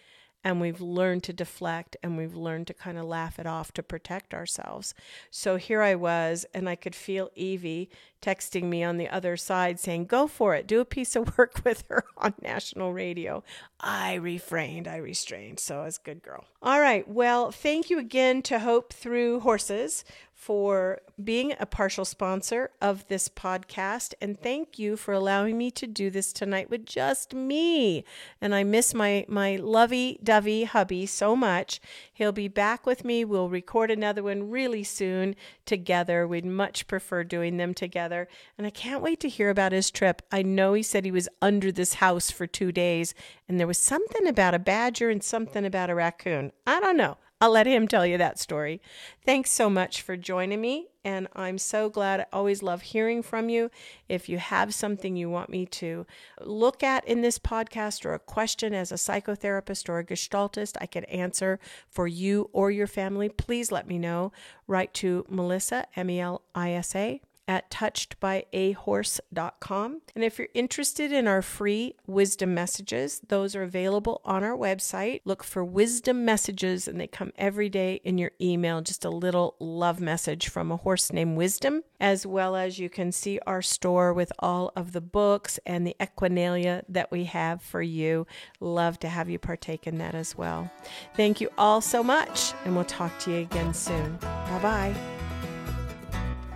and 0.43 0.61
we've 0.61 0.81
learned 0.81 1.23
to 1.23 1.33
deflect 1.33 1.97
and 2.01 2.17
we've 2.17 2.35
learned 2.35 2.67
to 2.67 2.73
kind 2.73 2.97
of 2.97 3.05
laugh 3.05 3.39
it 3.39 3.45
off 3.45 3.71
to 3.73 3.83
protect 3.83 4.33
ourselves. 4.33 4.93
So 5.29 5.57
here 5.57 5.81
I 5.81 5.95
was, 5.95 6.45
and 6.53 6.69
I 6.69 6.75
could 6.75 6.95
feel 6.95 7.29
Evie 7.35 7.89
texting 8.21 8.63
me 8.65 8.83
on 8.83 8.97
the 8.97 9.09
other 9.09 9.37
side 9.37 9.79
saying, 9.79 10.05
Go 10.05 10.27
for 10.27 10.55
it, 10.55 10.67
do 10.67 10.79
a 10.79 10.85
piece 10.85 11.15
of 11.15 11.35
work 11.37 11.61
with 11.63 11.83
her 11.89 12.05
on 12.17 12.33
national 12.41 12.93
radio. 12.93 13.43
I 13.79 14.15
refrained, 14.15 14.87
I 14.87 14.97
restrained. 14.97 15.59
So 15.59 15.81
I 15.81 15.85
was 15.85 15.97
a 15.97 16.05
good 16.05 16.21
girl. 16.21 16.45
All 16.61 16.81
right. 16.81 17.07
Well, 17.07 17.51
thank 17.51 17.89
you 17.89 17.99
again 17.99 18.41
to 18.43 18.59
Hope 18.59 18.91
Through 18.91 19.41
Horses 19.41 20.03
for 20.39 21.01
being 21.21 21.53
a 21.59 21.65
partial 21.65 22.05
sponsor 22.05 22.71
of 22.81 23.05
this 23.09 23.27
podcast. 23.27 24.13
And 24.21 24.41
thank 24.41 24.79
you 24.79 24.95
for 24.95 25.13
allowing 25.13 25.57
me 25.57 25.69
to 25.71 25.85
do 25.85 26.09
this 26.09 26.31
tonight 26.31 26.69
with 26.69 26.85
just 26.85 27.33
me. 27.33 28.05
And 28.39 28.55
I 28.55 28.63
miss 28.63 28.93
my, 28.93 29.25
my 29.27 29.57
lovey 29.57 30.17
dovey 30.23 30.63
hubby 30.63 31.05
so 31.05 31.35
much. 31.35 31.81
He'll 32.13 32.31
be 32.31 32.47
back 32.47 32.85
with 32.85 33.03
me. 33.03 33.25
We'll 33.25 33.49
record 33.49 33.91
another 33.91 34.23
one 34.23 34.49
really 34.49 34.83
soon 34.85 35.35
together. 35.65 36.25
We'd 36.25 36.45
much 36.45 36.87
prefer 36.87 37.25
doing 37.25 37.57
them 37.57 37.73
together. 37.73 38.08
And 38.57 38.67
I 38.67 38.69
can't 38.69 39.01
wait 39.01 39.19
to 39.21 39.29
hear 39.29 39.49
about 39.49 39.71
his 39.71 39.91
trip. 39.91 40.21
I 40.31 40.41
know 40.41 40.73
he 40.73 40.83
said 40.83 41.05
he 41.05 41.11
was 41.11 41.29
under 41.41 41.71
this 41.71 41.95
house 41.95 42.31
for 42.31 42.47
two 42.47 42.71
days, 42.71 43.13
and 43.47 43.59
there 43.59 43.67
was 43.67 43.77
something 43.77 44.27
about 44.27 44.53
a 44.53 44.59
badger 44.59 45.09
and 45.09 45.23
something 45.23 45.65
about 45.65 45.89
a 45.89 45.95
raccoon. 45.95 46.51
I 46.65 46.79
don't 46.79 46.97
know. 46.97 47.17
I'll 47.41 47.51
let 47.51 47.67
him 47.67 47.87
tell 47.87 48.05
you 48.05 48.17
that 48.17 48.37
story. 48.37 48.81
Thanks 49.25 49.49
so 49.49 49.69
much 49.69 50.01
for 50.01 50.17
joining 50.17 50.59
me. 50.59 50.89
And 51.05 51.29
I'm 51.33 51.57
so 51.57 51.89
glad. 51.89 52.19
I 52.19 52.25
always 52.33 52.61
love 52.61 52.81
hearing 52.81 53.23
from 53.23 53.47
you. 53.47 53.71
If 54.09 54.27
you 54.27 54.39
have 54.39 54.73
something 54.73 55.15
you 55.15 55.29
want 55.29 55.49
me 55.49 55.65
to 55.67 56.05
look 56.41 56.83
at 56.83 57.07
in 57.07 57.21
this 57.21 57.39
podcast 57.39 58.03
or 58.03 58.13
a 58.13 58.19
question 58.19 58.73
as 58.73 58.91
a 58.91 58.95
psychotherapist 58.95 59.87
or 59.87 59.99
a 59.99 60.03
gestaltist 60.03 60.75
I 60.81 60.85
can 60.85 61.05
answer 61.05 61.61
for 61.87 62.07
you 62.07 62.49
or 62.51 62.71
your 62.71 62.87
family, 62.87 63.29
please 63.29 63.71
let 63.71 63.87
me 63.87 63.97
know. 63.97 64.33
Write 64.67 64.93
to 64.95 65.25
Melisa, 65.31 65.85
M 65.95 66.09
E 66.09 66.19
L 66.19 66.41
I 66.53 66.71
S 66.73 66.93
A, 66.93 67.21
at 67.49 67.69
touchedbyahorse.com. 67.71 70.01
And 70.13 70.23
if 70.23 70.37
you're 70.37 70.49
interested 70.53 71.11
in 71.11 71.27
our 71.27 71.41
free 71.41 71.95
wisdom 72.05 72.53
messages, 72.53 73.19
those 73.27 73.55
are 73.55 73.63
available 73.63 74.21
on 74.23 74.43
our 74.43 74.55
website. 74.55 75.21
Look 75.25 75.43
for 75.43 75.65
wisdom 75.65 76.23
messages, 76.23 76.87
and 76.87 77.01
they 77.01 77.07
come 77.07 77.33
every 77.37 77.67
day 77.67 78.01
in 78.03 78.19
your 78.19 78.29
email, 78.39 78.81
just 78.81 79.03
a 79.03 79.09
little 79.09 79.55
love 79.59 79.99
message 79.99 80.47
from 80.47 80.71
a 80.71 80.77
horse 80.77 81.11
named 81.11 81.37
Wisdom, 81.37 81.81
as 81.99 82.23
well 82.23 82.55
as 82.55 82.77
you 82.77 82.87
can 82.87 83.11
see 83.11 83.39
our 83.47 83.63
store 83.63 84.13
with 84.13 84.31
all 84.37 84.71
of 84.75 84.91
the 84.91 85.01
books 85.01 85.59
and 85.65 85.87
the 85.87 85.95
equinalia 85.99 86.83
that 86.87 87.11
we 87.11 87.23
have 87.23 87.63
for 87.63 87.81
you. 87.81 88.27
Love 88.59 88.99
to 88.99 89.09
have 89.09 89.27
you 89.27 89.39
partake 89.39 89.87
in 89.87 89.97
that 89.97 90.13
as 90.13 90.37
well. 90.37 90.69
Thank 91.15 91.41
you 91.41 91.49
all 91.57 91.81
so 91.81 92.03
much, 92.03 92.53
and 92.63 92.75
we'll 92.75 92.85
talk 92.85 93.17
to 93.21 93.31
you 93.31 93.39
again 93.39 93.73
soon. 93.73 94.17
Bye 94.17 94.59
bye. 94.61 95.18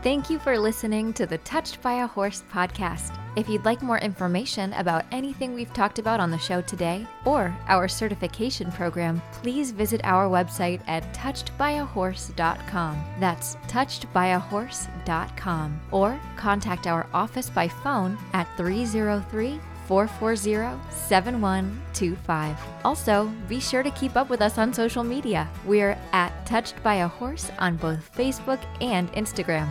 Thank 0.03 0.29
you 0.29 0.37
for 0.37 0.59
listening 0.59 1.13
to 1.13 1.25
the 1.25 1.37
Touched 1.37 1.81
by 1.81 2.03
a 2.03 2.07
Horse 2.07 2.43
podcast. 2.51 3.17
If 3.37 3.47
you'd 3.47 3.63
like 3.63 3.81
more 3.81 3.99
information 3.99 4.73
about 4.73 5.05
anything 5.13 5.53
we've 5.53 5.71
talked 5.71 5.97
about 5.97 6.19
on 6.19 6.29
the 6.29 6.37
show 6.37 6.59
today 6.59 7.07
or 7.23 7.55
our 7.69 7.87
certification 7.87 8.69
program, 8.73 9.21
please 9.31 9.71
visit 9.71 10.01
our 10.03 10.27
website 10.27 10.81
at 10.87 11.13
touchedbyahorse.com. 11.13 13.03
That's 13.21 13.55
touchedbyahorse.com. 13.55 15.81
Or 15.91 16.19
contact 16.35 16.85
our 16.85 17.07
office 17.13 17.49
by 17.49 17.69
phone 17.69 18.17
at 18.33 18.49
303 18.57 19.57
440 19.87 20.81
7125. 20.91 22.57
Also, 22.83 23.31
be 23.47 23.61
sure 23.61 23.83
to 23.83 23.91
keep 23.91 24.17
up 24.17 24.29
with 24.29 24.41
us 24.41 24.57
on 24.57 24.73
social 24.73 25.05
media. 25.05 25.47
We're 25.65 25.97
at 26.11 26.45
Touched 26.45 26.83
by 26.83 26.95
a 26.95 27.07
Horse 27.07 27.49
on 27.57 27.77
both 27.77 28.13
Facebook 28.13 28.59
and 28.81 29.09
Instagram. 29.13 29.69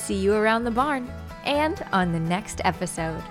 See 0.00 0.16
you 0.16 0.34
around 0.34 0.64
the 0.64 0.70
barn 0.70 1.08
and 1.44 1.84
on 1.92 2.10
the 2.10 2.18
next 2.18 2.62
episode. 2.64 3.22